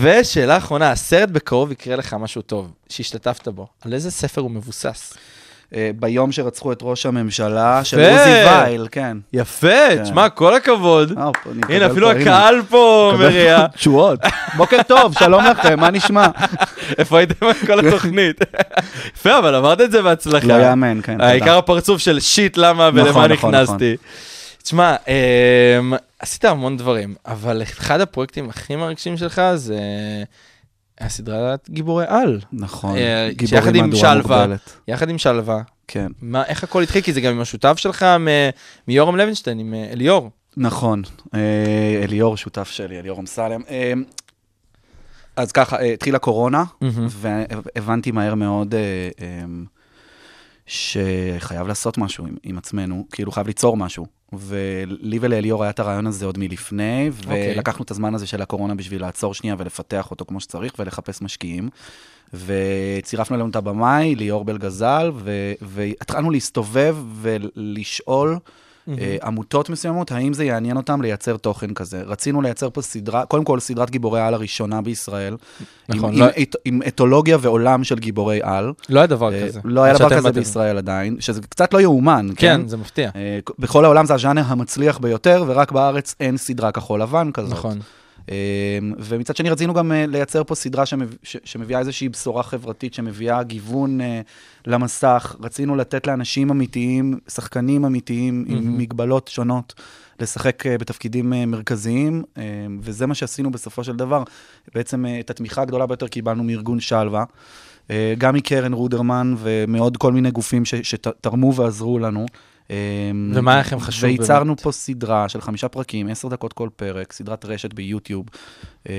[0.00, 3.66] ושאלה אחרונה, הסרט בקרוב יקרה לך משהו טוב, שהשתתפת בו.
[3.84, 5.14] על איזה ספר הוא מבוסס?
[5.74, 8.00] אה, ביום שרצחו את ראש הממשלה של.
[8.00, 9.16] עוזי וייל, כן.
[9.32, 11.18] יפה, תשמע, כל הכבוד.
[11.18, 11.30] אה,
[11.68, 12.10] הנה, אפילו.
[12.10, 13.66] הקהל פה מריע.
[13.76, 14.20] תשואות.
[14.56, 16.26] בוקר טוב, שלום לכם, מה נשמע?
[16.98, 18.40] איפה הייתם כל התוכנית?
[19.16, 20.46] יפה, אבל אמרת את זה בהצלחה.
[20.46, 21.20] לא יאמן, כן.
[21.20, 23.96] העיקר הפרצוף של שיט, למה נכון, ולמה נכון, נכנסתי.
[24.62, 29.78] תשמע, אמ, עשית המון דברים, אבל אחד הפרויקטים הכי מרגשים שלך זה
[31.00, 32.40] הסדרת גיבורי על.
[32.52, 34.38] נכון, אה, גיבורים מהדורה שלווה.
[34.40, 34.76] מוגבלת.
[34.88, 35.62] יחד עם שלווה.
[35.88, 37.02] כן, מה, איך הכל התחיל?
[37.02, 38.28] כי זה גם עם השותף שלך מ-
[38.88, 40.30] מיורם לוינשטיין, עם אה, אליאור.
[40.56, 41.02] נכון.
[41.34, 41.40] אה,
[42.04, 43.60] אליאור, שותף שלי, אליאור אמסלם.
[43.70, 43.92] אה,
[45.36, 47.06] אז ככה, אה, התחילה קורונה, מהמם.
[47.10, 48.80] והבנתי מהר מאוד אה,
[49.20, 49.44] אה,
[50.66, 54.06] שחייב לעשות משהו עם, עם עצמנו, כאילו חייב ליצור משהו.
[54.32, 57.54] ולי ולאליאור היה את הרעיון הזה עוד מלפני, אוקיי.
[57.54, 61.68] ולקחנו את הזמן הזה של הקורונה בשביל לעצור שנייה ולפתח אותו כמו שצריך ולחפש משקיעים.
[62.34, 68.38] וצירפנו אלינו את הבמאי, ליאור בלגזל, ו- והתחלנו להסתובב ולשאול
[69.22, 72.02] עמותות מסוימות, האם זה יעניין אותם לייצר תוכן כזה.
[72.06, 75.36] רצינו לייצר פה סדרה, קודם כל סדרת גיבורי על הראשונה בישראל.
[75.88, 78.72] נכון, עם, לא- עם, עם אתולוגיה ועולם של גיבורי על.
[78.88, 80.32] לא היה דבר אה, לא היה דבר כזה.
[80.32, 82.60] בישראל עדיין, שזה קצת לא יאומן, כן?
[82.62, 83.10] כן, זה מפתיע.
[83.16, 87.52] אה, בכל העולם זה הז'אנר המצליח ביותר, ורק בארץ אין סדרה כחול לבן כזאת.
[87.52, 87.78] נכון.
[88.30, 90.84] אה, ומצד שני רצינו גם אה, לייצר פה סדרה.
[91.22, 94.20] שמביאה איזושהי בשורה חברתית, שמביאה גיוון אה,
[94.66, 95.36] למסך.
[95.40, 99.74] רצינו לתת לאנשים אמיתיים, שחקנים אמיתיים עם מגבלות שונות,
[100.20, 102.42] לשחק אה, בתפקידים מרכזיים, אה,
[102.80, 104.22] וזה מה שעשינו בסופו של דבר.
[104.74, 107.24] בעצם את התמיכה הגדולה ביותר קיבלנו מארגון שלווה.
[108.18, 112.26] גם מקרן רודרמן ומעוד כל מיני גופים ש- שתרמו ועזרו לנו.
[112.70, 114.60] אמ, ומה היה לכם חשוב וייצרנו באמת?
[114.60, 118.26] פה סדרה של חמישה פרקים, עשר דקות כל פרק, סדרת רשת ביוטיוב,
[118.88, 118.92] אמ,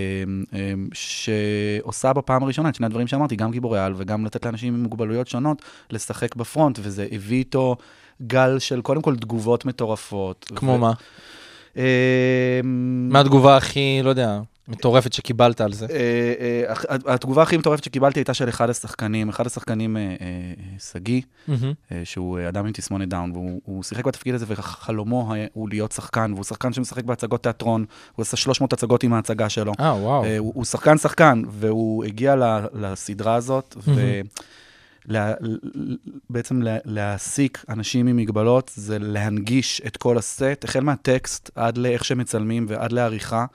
[0.53, 4.84] אמ, שעושה בפעם הראשונה את שני הדברים שאמרתי, גם גיבורי על וגם לתת לאנשים עם
[4.84, 5.61] מוגבלויות שונות
[5.91, 7.76] לשחק בפרונט, וזה הביא איתו
[8.22, 10.51] גל של קודם כל תגובות מטורפות.
[10.55, 10.93] כמו ו- מה?
[13.09, 14.39] מה התגובה הכי, לא יודע,
[14.70, 15.86] מטורפת שקיבלת על זה?
[15.89, 20.03] אה, אה, התגובה הכי מטורפת שקיבלתי הייתה של אחד השחקנים, אחד השחקנים, אה,
[20.80, 21.22] שגיא,
[22.03, 26.43] שהוא אדם עם תסמונת דאון, והוא הוא שיחק בתפקיד הזה, וחלומו הוא להיות שחקן, והוא
[26.43, 29.72] שחקן שמשחק בהצגות תיאטרון, הוא עשה 300 הצגות עם ההצגה שלו.
[29.80, 30.26] אה, וואו.
[30.38, 32.36] הוא הוא שחקן שחקן, והוא הגיע
[32.74, 33.76] לסדרה הזאת,
[36.30, 42.65] ובעצם להעסיק אנשים עם מגבלות זה להנגיש את כל הסט, החל מהטקסט עד לאיך שמצלמים
[42.70, 43.45] ועד לעריכה,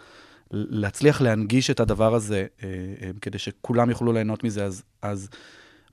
[0.51, 2.69] להצליח להנגיש את הדבר הזה אה,
[3.03, 4.65] אה, כדי שכולם יוכלו ליהנות מזה.
[4.65, 5.29] אז, אז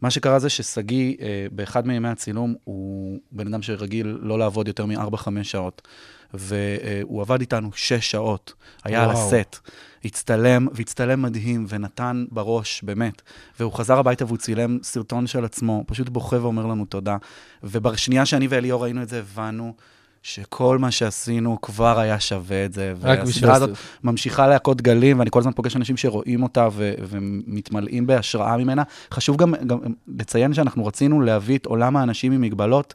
[0.02, 4.86] מה שקרה זה ששגיא, אה, באחד מימי הצילום, הוא בן אדם שרגיל לא לעבוד יותר
[4.86, 5.88] מ-4-5 שעות,
[6.34, 9.28] והוא עבד איתנו 6 שעות, היה על וואו.
[9.28, 9.60] הסט.
[10.06, 13.22] הצטלם, והצטלם מדהים, ונתן בראש, באמת.
[13.60, 17.18] והוא חזר הביתה והוא צילם סרטון של עצמו, פשוט בוכה ואומר לנו תודה.
[17.64, 19.74] ובשנייה שאני ואליאור ראינו את זה, הבנו
[20.24, 22.94] שכל מה שעשינו כבר היה שווה את זה.
[23.02, 23.26] רק בשביל...
[23.26, 23.70] והסדרה הזאת
[24.04, 28.84] ממשיכה להכות גלים, ואני כל הזמן פוגש אנשים שרואים אותה ו- ומתמלאים בהשראה ממנה.
[29.14, 29.80] חשוב גם, גם
[30.20, 32.94] לציין שאנחנו רצינו להביא את עולם האנשים עם מגבלות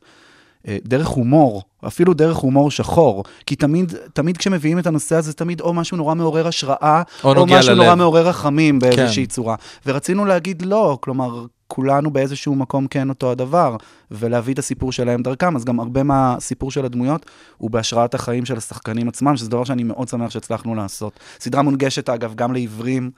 [0.69, 3.25] אה, דרך הומור, אפילו דרך הומור שחור.
[3.47, 7.47] כי תמיד, תמיד כשמביאים את הנושא הזה, תמיד או משהו נורא מעורר השראה, או או,
[7.47, 7.83] משהו ללב.
[7.83, 9.31] נורא מעורר רחמים באיזושהי כן.
[9.31, 9.57] צורה.
[9.87, 13.77] ורצינו להגיד לא, כלומר, כולנו באיזשהו מקום כן אותו הדבר,
[14.11, 15.57] ולהביא את הסיפור שלהם דרכם.
[15.57, 19.83] אז גם הרבה מהסיפור של הדמויות הוא בהשראת החיים של השחקנים עצמם, שזה דבר שאני
[19.83, 21.21] מאוד שמח שהצלחנו לעשות.
[21.41, 23.11] סדרה מונגשת, אגב, גם לעיוורים,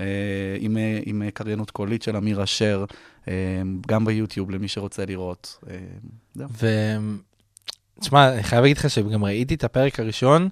[0.00, 0.06] אה,
[0.58, 2.84] עם, אה, עם אה, קריינות קולית של אמיר אשר,
[3.28, 3.34] אה,
[3.88, 5.58] גם ביוטיוב, למי שרוצה לראות.
[5.70, 5.76] אה,
[6.34, 6.48] זהו.
[8.00, 10.48] תשמע, אני חייב להגיד לך שגם ראיתי את הפרק הראשון,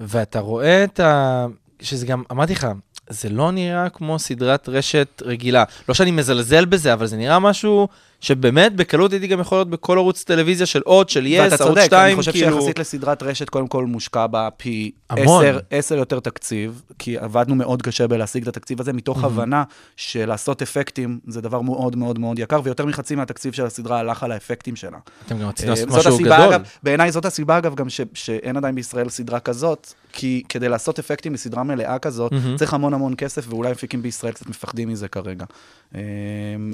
[0.00, 1.46] ואתה רואה את ה...
[1.80, 2.66] שזה גם, אמרתי לך,
[3.12, 5.64] זה לא נראה כמו סדרת רשת רגילה.
[5.88, 7.88] לא שאני מזלזל בזה, אבל זה נראה משהו
[8.22, 11.78] שבאמת בקלות הייתי גם יכול להיות בכל ערוץ טלוויזיה של עוד, של יס, ואתה ערוץ
[11.78, 12.56] צודק, 2, אני חושב כאילו...
[12.56, 15.44] שיחסית לסדרת רשת, קודם כל מושקע בה פי המון.
[15.44, 19.64] עשר, עשר יותר תקציב, כי עבדנו מאוד קשה בלהשיג את התקציב הזה, מתוך הבנה
[19.96, 24.32] שלעשות אפקטים זה דבר מאוד מאוד מאוד יקר, ויותר מחצי מהתקציב של הסדרה הלך על
[24.32, 24.98] האפקטים שלה.
[25.26, 26.48] אתם גם רציתם אה, לעשות משהו הסיבה, גדול.
[26.48, 30.98] אגב, בעיניי זאת הסיבה, אגב, גם ש, שאין עדיין בישראל סדרה כזאת, כי כדי לעשות
[30.98, 32.56] אפקטים לסדרה מלאה כזאת, מהמם.
[32.56, 35.44] צריך המון המון כסף, ואולי המפיקים בישראל קצת מפחדים מזה כרגע.
[35.94, 36.00] אה,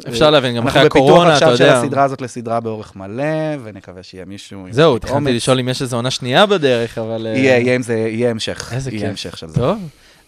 [0.08, 1.56] אפשר להבין, גם אחרי הקורונה, עכשיו.
[1.56, 3.24] של הסדרה הזאת לסדרה באורך מלא,
[3.62, 5.32] ונקווה שיהיה מישהו עם זהו, התחלתי.
[5.32, 7.26] לשאול אם יש איזו עונה שנייה בדרך, אבל...
[7.26, 8.72] אה, יהיה, יהיה עם זה, יהיה המשך.
[8.72, 9.10] איזה יהיה כיף.
[9.10, 9.54] המשך של זה.
[9.54, 9.78] טוב.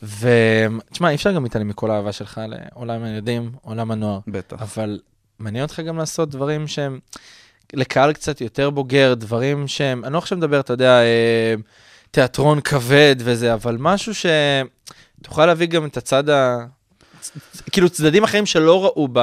[0.03, 4.19] ותשמע, אי אפשר גם להתעלם מכל האהבה שלך לעולם הילדים, עולם הנוער.
[4.29, 4.57] בטח.
[4.63, 4.99] אבל
[5.39, 6.99] מעניין אותך גם לעשות דברים שהם
[7.73, 11.55] לקהל קצת יותר בוגר, דברים שהם, אני לא עכשיו מדבר, אתה יודע, אה,
[12.11, 14.13] תיאטרון כבד וזה, אבל משהו
[15.21, 16.67] שתוכל להביא גם את הצד ה...
[17.73, 19.19] כאילו צדדים אחרים שלא ראו ב...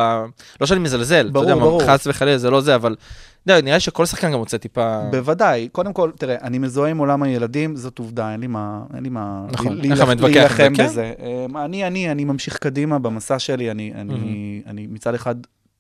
[0.62, 1.84] לא שאני מזלזל, ברור, אתה יודע, ברור.
[1.84, 2.96] חס וחלילה, זה לא זה, אבל...
[3.44, 5.00] אתה יודע, נראה שכל שחקן גם רוצה טיפה...
[5.12, 5.70] בוודאי.
[5.72, 8.82] קודם כל, תראה, אני מזוהה עם עולם הילדים, זאת עובדה, אין לי מה...
[8.96, 9.46] אין לי מה...
[9.52, 10.86] נכון, עם זה, להילחם כן.
[10.88, 11.14] בזה.
[11.20, 15.36] אמ, אני, אני, אני ממשיך קדימה במסע שלי, אני, אני, אני מצד אחד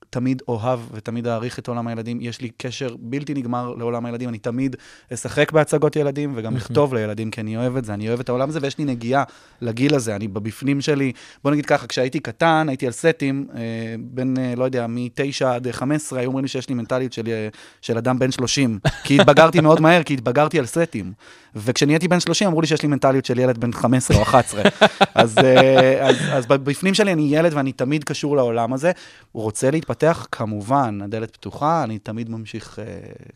[0.09, 2.17] תמיד אוהב ותמיד אעריך את עולם הילדים.
[2.21, 4.75] יש לי קשר בלתי נגמר לעולם הילדים, אני תמיד
[5.13, 8.49] אשחק בהצגות ילדים וגם לכתוב לילדים, כי אני אוהב את זה, אני אוהב את העולם
[8.49, 9.23] הזה, ויש לי נגיעה
[9.61, 11.11] לגיל הזה, אני בבפנים שלי.
[11.43, 13.61] בוא נגיד ככה, כשהייתי קטן, הייתי על סטים, אה,
[13.99, 17.47] בין, אה, לא יודע, מ-9 עד 15, היו אומרים לי שיש לי מנטליות של, אה,
[17.81, 18.79] של אדם בן 30.
[19.03, 21.13] כי התבגרתי מאוד מהר, כי התבגרתי על סטים.
[21.55, 24.61] וכשנהייתי בן 30, אמרו לי שיש לי מנטליות של ילד בן 15 או 11.
[25.13, 28.91] אז, אה, אז, אז בפנים שלי אני ילד ואני תמיד קשור לעולם הזה.
[29.31, 29.96] הוא רוצה להתפתח,
[30.31, 32.85] כמובן, הדלת פתוחה, אני תמיד ממשיך אה,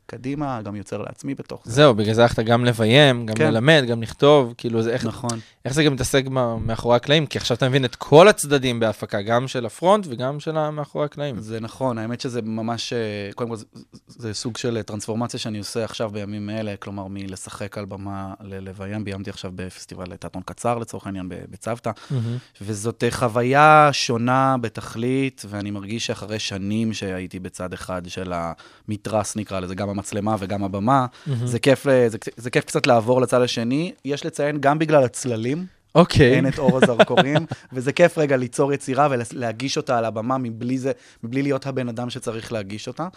[0.06, 1.72] קדימה, גם יוצר לעצמי בתוך זה.
[1.72, 3.54] זהו, בגלל זה הלכת גם לביים, גם כן.
[3.54, 5.40] ללמד, גם לכתוב, כאילו, זה איך, נכון.
[5.66, 6.26] איך זה גם מתעסק
[6.62, 7.26] מאחורי הקלעים?
[7.26, 11.40] כי עכשיו אתה מבין את כל הצדדים בהפקה, גם של הפרונט וגם של המאחורי הקלעים.
[11.40, 13.66] זה נכון, האמת שזה ממש, אה, קודם כל, זה,
[14.08, 19.04] זה סוג של אה, טרנספורמציה שאני עושה עכשיו בימים אלה, כלומר, מלשחק על במה ללביים,
[19.04, 22.38] ביימתי עכשיו בפסטיבל תיאטרון קצר, לצורך העניין, בצוותא, מהמם.
[22.62, 29.76] וזאת חוויה שונה בתכלית, ואני מרגיש שאחרי שנים שהייתי בצד אחד של המתרס, נקרא לזה,
[29.76, 31.06] גם המצלמה וגם הבמה,
[31.44, 33.92] זה כיף, זה, זה כיף קצת לעבור לצד השני.
[34.06, 36.34] יש לציין, גם בגלל הצללים, אוקיי.
[36.34, 40.92] אין את אור הזרקורים, וזה כיף רגע ליצור יצירה ולהגיש אותה על הבמה מבלי, זה,
[41.24, 43.08] מבלי להיות הבן אדם שצריך להגיש אותה.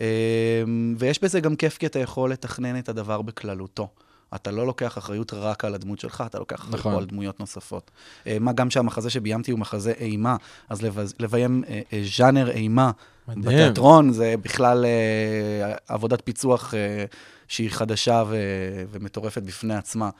[0.00, 0.04] אמ,
[0.98, 3.88] ויש בזה גם כיף כי אתה יכול לתכנן את הדבר בכללותו.
[4.36, 6.94] אתה לא לוקח אחריות רק על הדמות שלך, אתה לוקח אחריות נכון.
[6.94, 7.90] על דמויות נוספות.
[8.26, 10.36] אה, מה גם שהמחזה שביימתי הוא מחזה אימה,
[10.68, 10.82] אז
[11.18, 12.90] לביים אה, אה, ז'אנר אימה
[13.28, 13.42] מדהים.
[13.42, 14.86] בתיאטרון, זה בכלל
[15.88, 16.74] עבודת פיצוח
[17.48, 20.10] שהיא חדשה ו- ומטורפת בפני עצמה.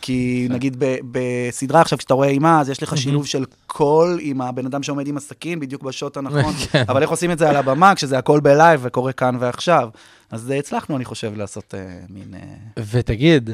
[0.00, 4.40] כי נגיד ב- בסדרה עכשיו, כשאתה רואה אימה, אז יש לך שילוב של קול עם
[4.40, 6.84] הבן אדם שעומד עם הסכין, בדיוק בשוט הנכון, כן.
[6.88, 9.88] אבל איך עושים את זה על הבמה, כשזה הכל בלייב וקורה כאן ועכשיו.
[10.30, 12.34] אז אה, הצלחנו, אני חושב, לעשות אה, מין...
[12.34, 13.50] אה, ותגיד,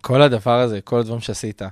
[0.00, 1.68] כל הדבר הזה, כל הדברים שעשית, אה,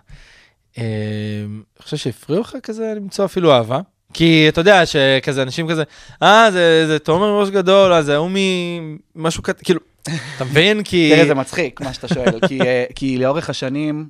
[0.79, 3.81] אני חושב שהפריעו לך כזה למצוא אפילו אהבה?
[4.13, 5.83] כי אתה יודע שכזה אנשים כזה,
[6.23, 8.31] אה, זה, זה תומר ראש גדול, אה, זה ההוא
[9.15, 10.83] ממשהו קטן, כאילו, אתה מבין?
[10.83, 11.11] כי...
[11.15, 14.09] תראה, זה מצחיק, מה שאתה שואל, כי, אה, כי לאורך השנים,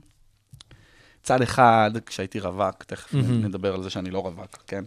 [1.23, 3.15] צד אחד, כשהייתי רווק, תכף.
[3.15, 4.85] נדבר על זה שאני לא רווק, כן?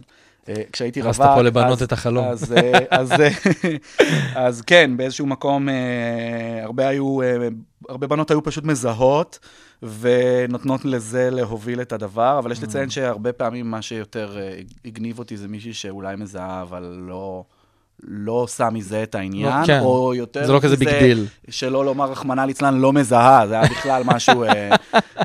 [0.48, 1.16] אה, כשהייתי רווק...
[1.16, 2.28] פה לבנות אז- את החלום.
[2.28, 3.12] אז, אה, אז,
[4.34, 5.68] אז כן, באיזשהו מקום,
[6.62, 7.18] הרבה היו,
[7.88, 9.38] הרבה בנות היו פשוט מזהות.
[10.00, 12.62] ונותנות לזה להוביל את הדבר, אבל יש.
[12.62, 14.38] לציין שהרבה פעמים מה שיותר
[14.84, 17.44] הגניב אותי זה מישהי שאולי מזהה, אבל לא,
[18.02, 19.80] לא עושה מזה את העניין, כן.
[19.80, 21.26] או יותר זה לא כזה big מזה, דיל.
[21.50, 24.70] שלא לומר רחמנא ליצלן, לא מזהה, זה היה בכלל משהו אה,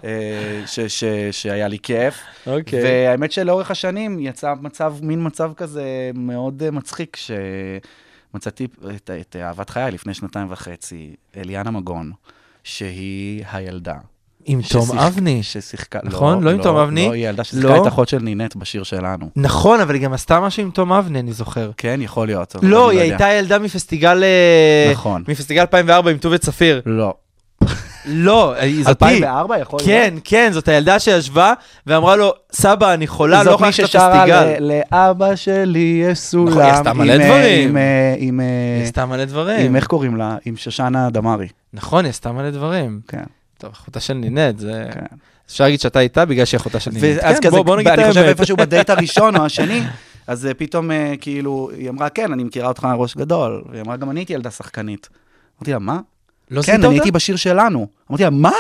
[0.03, 2.15] אה, ש, ש, שהיה לי כיף.
[2.47, 2.83] אוקיי.
[2.83, 9.69] והאמת שלאורך השנים יצא מצב, מין מצב כזה מאוד אה, מצחיק, שמצאתי את, את אהבת
[9.69, 12.11] חיי לפני שנתיים וחצי, אליאנה מגון,
[12.63, 13.97] שהיא הילדה.
[14.45, 15.43] עם תום ששיחק- אבני.
[15.43, 16.43] ששיחקה, נכון?
[16.43, 17.07] לא עם תום אבני?
[17.07, 17.81] לא, היא ילדה ששיחקה לא.
[17.81, 19.29] את אחות של נינט בשיר שלנו.
[19.35, 21.71] נכון, אבל היא גם עשתה משהו עם תום אבני, אני זוכר.
[21.77, 22.55] כן, יכול להיות.
[22.61, 23.11] לא, היא יודע.
[23.25, 24.23] הייתה ילדה מפסטיגל...
[24.23, 25.23] אה, נכון.
[25.27, 26.81] מפסטיגל 2004 עם טובת צפיר.
[26.85, 27.13] לא.
[28.05, 29.05] לא, זאתי.
[29.05, 29.89] 2004 יכול להיות?
[29.89, 31.53] כן, כן, זאת הילדה שישבה
[31.87, 34.63] ואמרה לו, סבא, אני חולה, לא זאת יכולה מי ללכת ששרה לפסטיגל.
[34.65, 36.49] ל- לאבא שלי יש סולם.
[36.51, 37.77] נכון, היא עשתה מלא אה, דברים.
[37.77, 38.31] אה, היא
[38.83, 39.65] עשתה מלא דברים.
[39.65, 40.35] עם איך קוראים לה?
[40.45, 41.47] עם שושנה דמארי.
[41.73, 42.99] נכון, היא עשתה מלא דברים.
[43.07, 43.23] כן,
[43.59, 44.85] טוב, אחותה של נינט, זה...
[44.93, 45.05] כן.
[45.49, 47.03] אפשר להגיד שאתה איתה בגלל שהיא אחותה של נינט.
[47.03, 48.39] ואז כן, כזה, בוא- בוא נגיד את אני חושב האמת.
[48.39, 49.81] איפשהו בדייט הראשון או השני,
[50.27, 53.63] אז אה, פתאום אה, כאילו, היא אמרה, כן, אני מכירה אותך ראש גדול.
[53.71, 55.09] והיא אמרה, גם אני הייתי ילדה שחקנית.
[55.59, 55.99] אמרתי לה, מה?
[56.51, 56.93] לא כן, אני?
[56.93, 57.87] הייתי בשיר שלנו.
[58.09, 58.51] אמרתי לה, מה?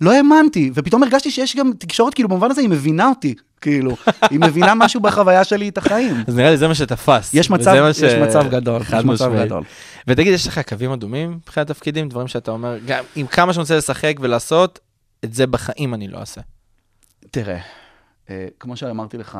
[0.00, 0.70] לא האמנתי.
[0.74, 3.34] ופתאום הרגשתי שיש גם תקשורת, כאילו, במובן הזה היא מבינה אותי.
[3.60, 3.96] כאילו,
[4.30, 6.16] היא מבינה משהו בחוויה שלי את החיים.
[6.26, 7.34] אז נראה לי זה מה שתפס.
[7.34, 9.32] יש מצב, יש מצב גדול, יש מצב.
[9.34, 9.62] גדול.
[10.06, 12.08] ותגיד, יש לך קווים אדומים מבחינת תפקידים?
[12.08, 14.78] דברים שאתה אומר, גם עם כמה שאני רוצה לשחק ולעשות,
[15.24, 16.40] את זה בחיים אני לא אעשה.
[17.30, 17.60] תראה, אה,
[18.60, 19.38] כמו שאמרתי לך,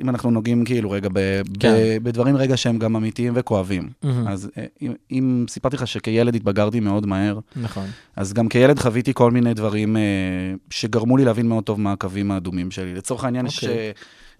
[0.00, 1.72] אם, אנחנו נוגעים כאילו רגע ב, כן.
[1.72, 4.28] ב, בדברים רגע שהם גם אמיתיים וכואבים, מהמם.
[4.28, 7.86] אז אה, אם, אם סיפרתי לך שכילד התבגרתי מאוד מהר, נכון.
[8.16, 10.02] אז גם כילד חוויתי כל מיני דברים אה,
[10.70, 12.94] שגרמו לי להבין מאוד טוב מה הקווים האדומים שלי.
[12.94, 13.78] לצורך העניין יש אוקיי.
[13.78, 13.90] אה,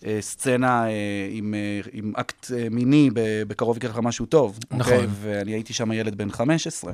[0.07, 0.91] אה, סצנה אה,
[1.31, 3.11] עם, אה, עם אקט אה, מיני,
[3.49, 4.59] בקרוב יקרה לך משהו טוב.
[4.71, 4.93] נכון.
[4.93, 5.07] אוקיי?
[5.21, 6.93] ואני הייתי שם ילד בן 15.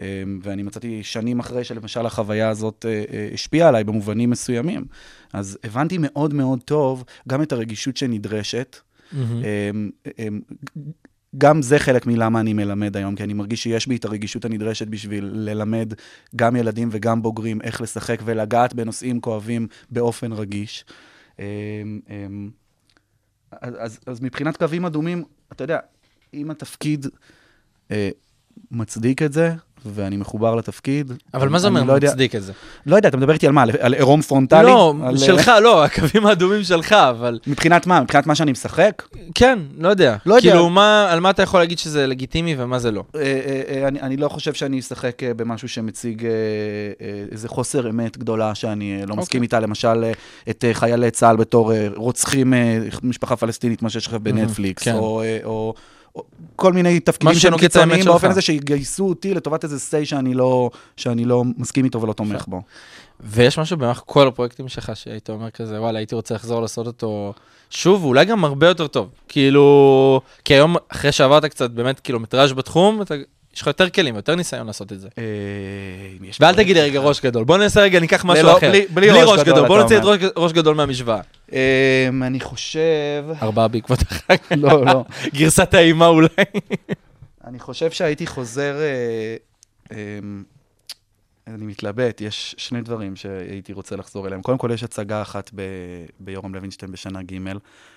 [0.00, 4.84] אה, ואני מצאתי שנים אחרי שלמשל החוויה הזאת אה, אה, השפיעה עליי במובנים מסוימים.
[5.32, 8.76] אז הבנתי מאוד מאוד טוב גם את הרגישות שנדרשת.
[9.12, 10.40] אמ, אמ,
[11.38, 14.86] גם זה חלק מלמה אני מלמד היום, כי אני מרגיש שיש בי את הרגישות הנדרשת
[14.86, 15.92] בשביל ללמד
[16.36, 20.84] גם ילדים וגם בוגרים איך לשחק ולגעת בנושאים כואבים באופן רגיש.
[21.38, 21.44] אמ,
[22.10, 22.50] אמ,
[23.52, 25.78] אז, אז, אז מבחינת קווים אדומים, אתה יודע,
[26.34, 27.06] אם התפקיד
[27.90, 28.10] אה,
[28.70, 29.54] מצדיק את זה,
[29.86, 32.52] ואני מחובר לתפקיד, אבל מה זה אומר לא יודע- מצדיק את זה?
[32.86, 33.62] לא יודע, אתה מדבר איתי על מה?
[33.80, 34.62] על- עירום פרונטלי?
[34.62, 38.00] לא, על, שלך, לא, הקווים האדומים שלך, אבל מבחינת מה?
[38.00, 39.02] מבחינת מה שאני משחק?
[39.34, 40.16] כן, לא יודע.
[40.26, 40.50] לא יודע.
[40.50, 43.04] כאילו, מה- על מה אתה יכול להגיד שזה לגיטימי ומה זה לא?
[43.16, 46.26] אה, אה, אה, אני, אני לא חושב שאני אשחק במשהו שמציג
[47.32, 49.40] איזה חוסר אמת גדולה שאני לא מסכים אוקיי.
[49.42, 50.04] איתה, למשל
[50.50, 52.52] את חיילי צה"ל בתור רוצחים
[53.02, 54.94] משפחה פלסטינית, מה שיש עכשיו בנטפליקס, כן.
[55.44, 55.74] או
[56.56, 58.04] כל מיני תפקידים שהם קיצוניים.
[58.04, 62.44] באופן הזה שיגייסו אותי לטובת איזה say שאני לא, שאני לא מסכים איתו ולא תומך
[62.48, 62.62] בו.
[63.20, 67.32] ויש משהו במהלך כל הפרויקטים שלך שהיית אומר כזה, וואלה, הייתי רוצה לחזור לעשות אותו
[67.70, 69.08] שוב, ואולי גם הרבה יותר טוב.
[69.28, 73.14] כאילו, כי היום, אחרי שעברת קצת באמת קילומטראז' בתחום, אתה,
[73.58, 75.08] יש לך יותר כלים, יותר ניסיון לעשות את זה.
[75.18, 75.24] אה,
[76.40, 78.72] ואל תגיד לי רגע ראש גדול, בוא ננסה רגע, ניקח משהו לא, אחר.
[78.90, 80.02] בלי- ראש גדול, בוא נוציא את.
[80.36, 81.20] ראש, גדול מהמשוואה.
[81.52, 83.24] אה, אני חושב...
[83.42, 84.36] ארבעה בעקבות החג.
[84.56, 85.04] לא, לא.
[85.38, 86.28] גרסת האימה אולי.
[87.44, 88.76] אני חושב שהייתי חוזר...
[88.76, 89.36] אה,
[89.92, 90.18] אה,
[91.54, 94.42] אני מתלבט, יש שני דברים שהייתי רוצה לחזור אליהם.
[94.42, 95.50] קודם כל, יש הצגה אחת
[96.20, 97.38] ביורם לוינשטיין בשנה ג',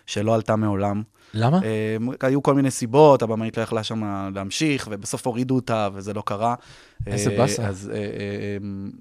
[0.05, 1.01] שלא עלתה מעולם,
[1.33, 1.59] למה?
[1.63, 6.23] אה, היו כל מיני סיבות, הבמאית לא יכלה שם להמשיך, ובסוף הורידו אותה, וזה לא
[6.25, 6.55] קרה.
[7.07, 7.67] איזה אה, באסה.
[7.67, 8.03] אז אה, אה,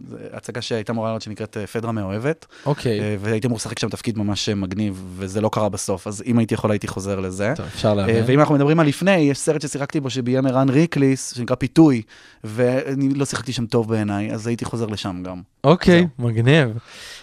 [0.08, 3.00] זו הצגה שהייתה אמורה להיות שנקראת אה, פדרה מאוהבת, אוקיי.
[3.00, 6.38] אה, והייתי אמור לשחק שם תפקיד ממש אה, מגניב, וזה לא קרה בסוף, אז אם
[6.38, 7.52] הייתי יכול הייתי חוזר לזה.
[7.56, 8.24] טוב, אפשר אה, להבין.
[8.26, 12.02] ואם אנחנו מדברים על לפני, יש סרט ששיחקתי בו שביים ערן ריקליס, שנקרא פיתוי,
[12.44, 15.42] ואני לא שיחקתי שם טוב בעיניי, אז הייתי חוזר לשם גם.
[15.64, 16.78] אוקיי, מגניב.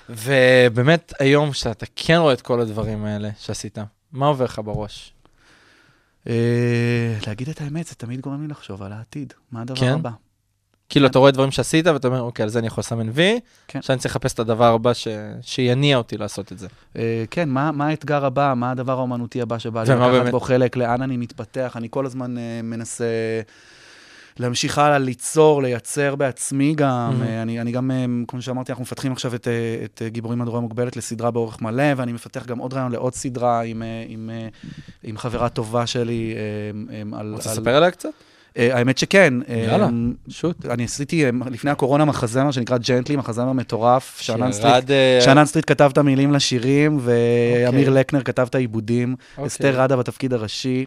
[0.10, 3.78] ובאמת, היום שאתה כן רואה את כל הדברים האלה שעשית,
[4.12, 5.14] מה עובר לך בראש?
[6.28, 6.34] אה,
[7.28, 9.94] להגיד את האמת, זה תמיד גורם לי לחשוב על העתיד, מה הדבר כן?
[9.94, 10.10] הבא.
[10.90, 13.82] כאילו, אתה רואה דברים שעשית, ואתה אומר, אוקיי, על זה אני יכול לסמן וי, כן.
[13.82, 15.08] שאני צריך לחפש את הדבר הבא ש-
[15.42, 16.68] שיניע אותי לעשות את זה.
[16.96, 20.32] אה, כן, מה, מה האתגר הבא, מה הדבר האומנותי הבא שבא לי לקחת באמת?
[20.32, 23.06] בו חלק, לאן אני מתפתח, אני כל הזמן אה, מנסה
[24.40, 27.12] להמשיך הלאה, ליצור, לייצר בעצמי גם.
[27.22, 27.26] Mhm.
[27.28, 29.54] אה, אני, אני גם, אה, כמו שאמרתי, אנחנו מפתחים עכשיו את, אה,
[29.86, 33.84] את גיבורים מהדורה מוגבלת לסדרה באורך מלא, ואני מפתח גם עוד רעיון לעוד סדרה עם,
[34.08, 34.48] עם, אה,
[35.04, 36.34] עם חברה טובה שלי.
[37.14, 38.10] על, רוצה על- לספר עליה קצת?
[38.56, 39.34] האמת שכן.
[39.68, 39.90] יאללה,
[40.30, 40.66] שוט.
[40.66, 44.18] אני עשיתי לפני הקורונה מחזמר שנקרא ג'נטלי, מחזמר מטורף.
[44.22, 44.86] שאנן סטריט
[45.22, 48.00] שאנן סטריט כתב את המילים לשירים, ואמיר אוקיי.
[48.00, 49.16] לקנר כתב את העיבודים.
[49.32, 49.48] אוקיי.
[49.48, 50.86] אסתר ראדה בתפקיד הראשי.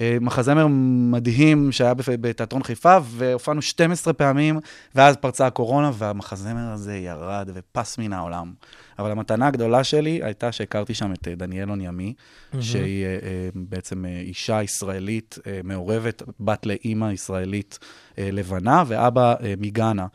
[0.00, 0.66] אה, מחזמר
[1.10, 4.60] מדהים שהיה בתיאטרון חיפה, והופענו 12 פעמים,
[4.94, 8.52] ואז פרצה הקורונה, והמחזמר הזה ירד ופס מן העולם.
[8.98, 12.14] אבל המתנה הגדולה שלי הייתה שהכרתי שם את אה, דניאל אונימי,
[12.52, 12.62] מהמם.
[12.62, 17.78] שהיא אה, בעצם אישה ישראלית מעורבת, בת לאימא ישראלית
[18.18, 20.06] לבנה, ואבא מגאנה,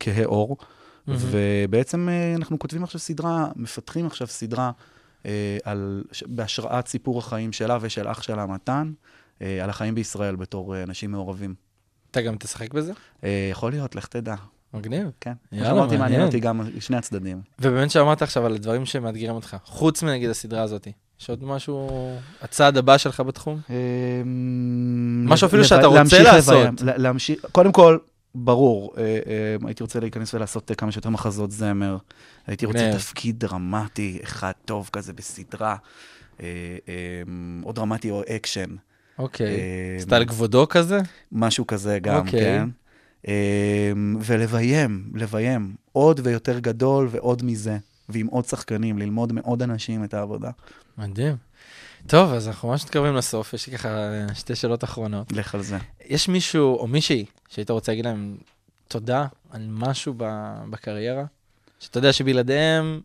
[0.00, 0.56] כהה עור.
[1.06, 1.20] מהמם.
[1.30, 4.70] ובעצם אנחנו כותבים עכשיו סדרה, מפתחים עכשיו סדרה
[5.64, 8.92] על, ש- בהשראת סיפור החיים שלה ושל אח שלה, מתן,
[9.42, 11.54] אה, על החיים בישראל בתור אה, אנשים מעורבים.
[12.10, 12.92] אתה גם תשחק בזה?
[13.24, 14.34] אה, יכול להיות, לך תדע,
[14.74, 15.10] מגניב.
[15.20, 15.32] כן.
[15.50, 16.22] כמו יאללה, שאמרתי, מעניין מעניין.
[16.22, 17.40] אותי גם שני הצדדים.
[17.58, 20.88] ובאמת שאמרת עכשיו על הדברים שמאתגרים אותך, חוץ מנגיד הסדרה הזאת,
[21.20, 21.88] יש עוד משהו,
[22.42, 23.60] הצעד הבא שלך בתחום?
[25.24, 26.66] משהו אפילו שאתה רוצה לעשות.
[26.80, 27.98] להמשיך, קודם כל,
[28.34, 31.96] ברור, אה, אה, הייתי רוצה להיכנס ולעשות אה, כמה שיותר מחזות זמר.
[32.48, 32.96] הייתי רוצה מגניב.
[32.96, 35.76] תפקיד דרמטי, אחד טוב כזה בסדרה,
[36.40, 36.46] אה,
[36.88, 37.22] אה,
[37.64, 38.76] או דרמטי או אקשן.
[39.18, 39.46] אוקיי.
[39.46, 41.00] אה, סטייל כבודו כזה?
[41.32, 42.40] משהו כזה גם, אוקיי.
[42.40, 42.68] כן.
[43.28, 47.78] אה, ולביים, לביים עוד ויותר גדול ועוד מזה,
[48.08, 50.50] ועם עוד שחקנים, ללמוד מעוד אנשים את העבודה.
[50.98, 51.36] מדהים.
[52.06, 55.32] טוב, אז אנחנו ממש מתקרבים לסוף, יש לי ככה שתי שאלות אחרונות.
[55.32, 55.78] לך על זה.
[56.06, 58.36] יש מישהו או מישהי שהיית רוצה להגיד להם
[58.88, 60.14] תודה על משהו
[60.70, 61.24] בקריירה?
[61.78, 63.00] שאתה יודע שבלעדיהם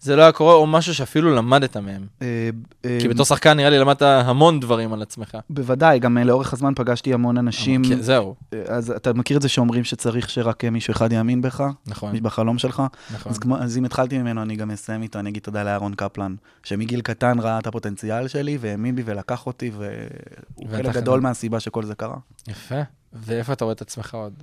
[0.00, 2.06] זה לא היה קורה, או משהו שאפילו למדת מהם.
[2.22, 2.50] אה,
[2.84, 5.38] אה, כי בתור שחקן נראה לי למדת המון דברים על עצמך.
[5.50, 7.82] בוודאי, גם אה, לאורך הזמן פגשתי המון אנשים.
[7.84, 8.34] כן, זהו,
[8.68, 12.82] אז אתה מכיר את זה שאומרים שצריך שרק מישהו אחד יאמין בך, נכון, בחלום שלך?
[13.14, 13.32] נכון.
[13.60, 17.38] אז, אם התחלתי ממנו, אני גם אסיים איתו, אני אגיד תודה לאהרון קפלן, שמגיל קטן
[17.40, 20.94] ראה את הפוטנציאל שלי, והאמין בי ולקח אותי, והוא חלק.
[20.94, 22.16] גדול מהסיבה שכל זה קרה.
[22.48, 22.80] יפה.
[23.12, 24.34] ואיפה אתה רואה את עצמך עוד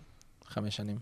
[0.48, 0.98] חמש שנים?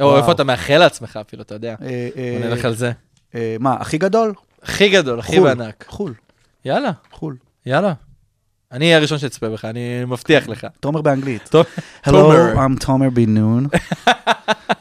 [0.00, 1.74] או איפה אתה מאחל לעצמך אפילו, אתה יודע.
[1.82, 2.92] אה, אה, בוא נלך על זה.
[3.34, 4.34] אה, מה, הכי גדול?
[4.62, 5.54] הכי גדול, הכי חו"ל.
[5.54, 5.84] בענק.
[5.88, 6.14] חו"ל,
[6.64, 7.36] יאללה, חו"ל.
[7.66, 7.92] יאללה.
[8.72, 10.66] אני אהיה הראשון שאצפה בך, אני מבטיח לך.
[10.80, 11.50] תומר באנגלית.
[12.06, 12.12] Hello.
[12.56, 13.26] I'm Tomer B.
[13.26, 13.78] Noon.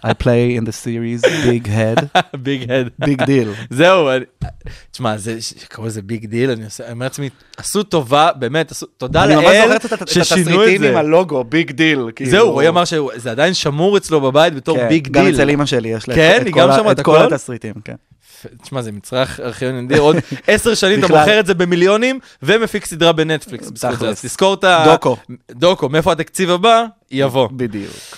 [0.06, 2.06] I play in the series Big Head,
[2.44, 2.90] ביג הד.
[3.04, 3.48] Big Deal.
[3.70, 4.10] זהו,
[4.92, 5.38] תשמע, זה,
[5.70, 10.60] קראו לזה Big Deal, אני אומר לעצמי, עשו טובה, באמת, תודה לאל ששינו את התסריטים
[10.70, 11.00] עם זה.
[11.00, 12.00] הלוגו, Big Deal.
[12.16, 12.32] כאילו.
[12.32, 15.36] זהו, רועי אמר שזה עדיין שמור אצלו בבית בתור כן, Big גם דיל.
[15.36, 16.44] אצל אמא שלי יש לה את- כן?
[16.92, 17.28] את כל גם?
[17.34, 17.96] התסריטים, כן.
[18.62, 20.16] תשמע, זה מצרך ארכיון נדיר, עוד
[20.48, 21.08] עשר שנים אתה.
[21.08, 23.70] מוכר את זה במיליונים, ומפיק סדרה בנטפליקס.
[23.70, 23.98] בזכות זה.
[23.98, 24.10] תכלס.
[24.10, 24.84] אז תזכור את ה...
[24.86, 25.18] דוקו.
[25.52, 26.84] דוקו, מאיפה התקציב הבא?
[27.12, 27.48] יבוא.
[27.52, 28.18] בדיוק.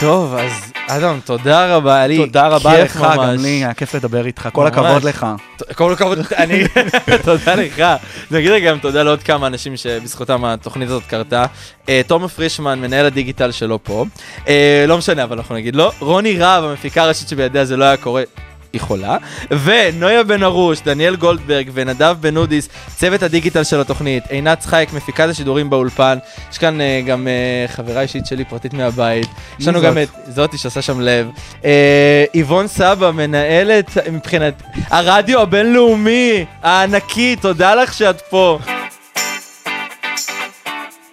[0.00, 0.52] טוב, אז
[0.88, 3.40] אדם, תודה רבה, היה לי תודה רבה כיף לך, גם ממש.
[3.42, 4.48] לי, היה כיף לדבר איתך.
[4.52, 4.72] כל ממש.
[4.72, 5.26] הכבוד לך.
[5.74, 6.62] כל הכבוד, אני,
[7.24, 7.82] תודה לך.
[8.30, 11.44] נגיד גם תודה לעוד כמה אנשים שבזכותם התוכנית הזאת קרתה.
[11.88, 14.04] אה, תומר פרישמן, מנהל הדיגיטל שלו פה.
[14.48, 15.92] אה, לא משנה, אבל אנחנו נגיד לא.
[15.98, 18.22] רוני רהב, המפיקה הראשית שבידיה זה לא היה קורה.
[18.72, 19.16] היא חולה,
[19.64, 25.28] ונויה בן ארוש, דניאל גולדברג ונדב בן אודיס, צוות הדיגיטל של התוכנית, עינת צחייק, מפיקת
[25.28, 26.18] השידורים באולפן,
[26.52, 29.98] יש כאן uh, גם uh, חברה אישית שלי פרטית מהבית, יש לנו גם?
[29.98, 31.28] את זאתי שעשה שם לב,
[31.60, 31.64] uh,
[32.34, 38.58] איבון סבא, מנהלת מבחינת הרדיו הבינלאומי הענקי, תודה לך שאת פה.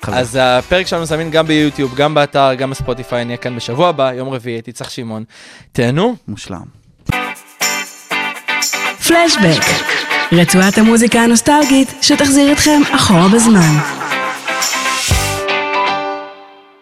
[0.07, 4.30] אז הפרק שלנו זמין גם ביוטיוב, גם באתר, גם בספוטיפיי, נהיה כאן בשבוע הבא, יום
[4.30, 5.24] רביעי, הייתי צריך שמעון.
[5.72, 6.16] תהנו.
[6.28, 6.80] מושלם.
[9.10, 9.64] פלשבק,
[10.32, 13.78] רצועת המוזיקה הנוסטלגית שתחזיר אתכם אחורה בזמן.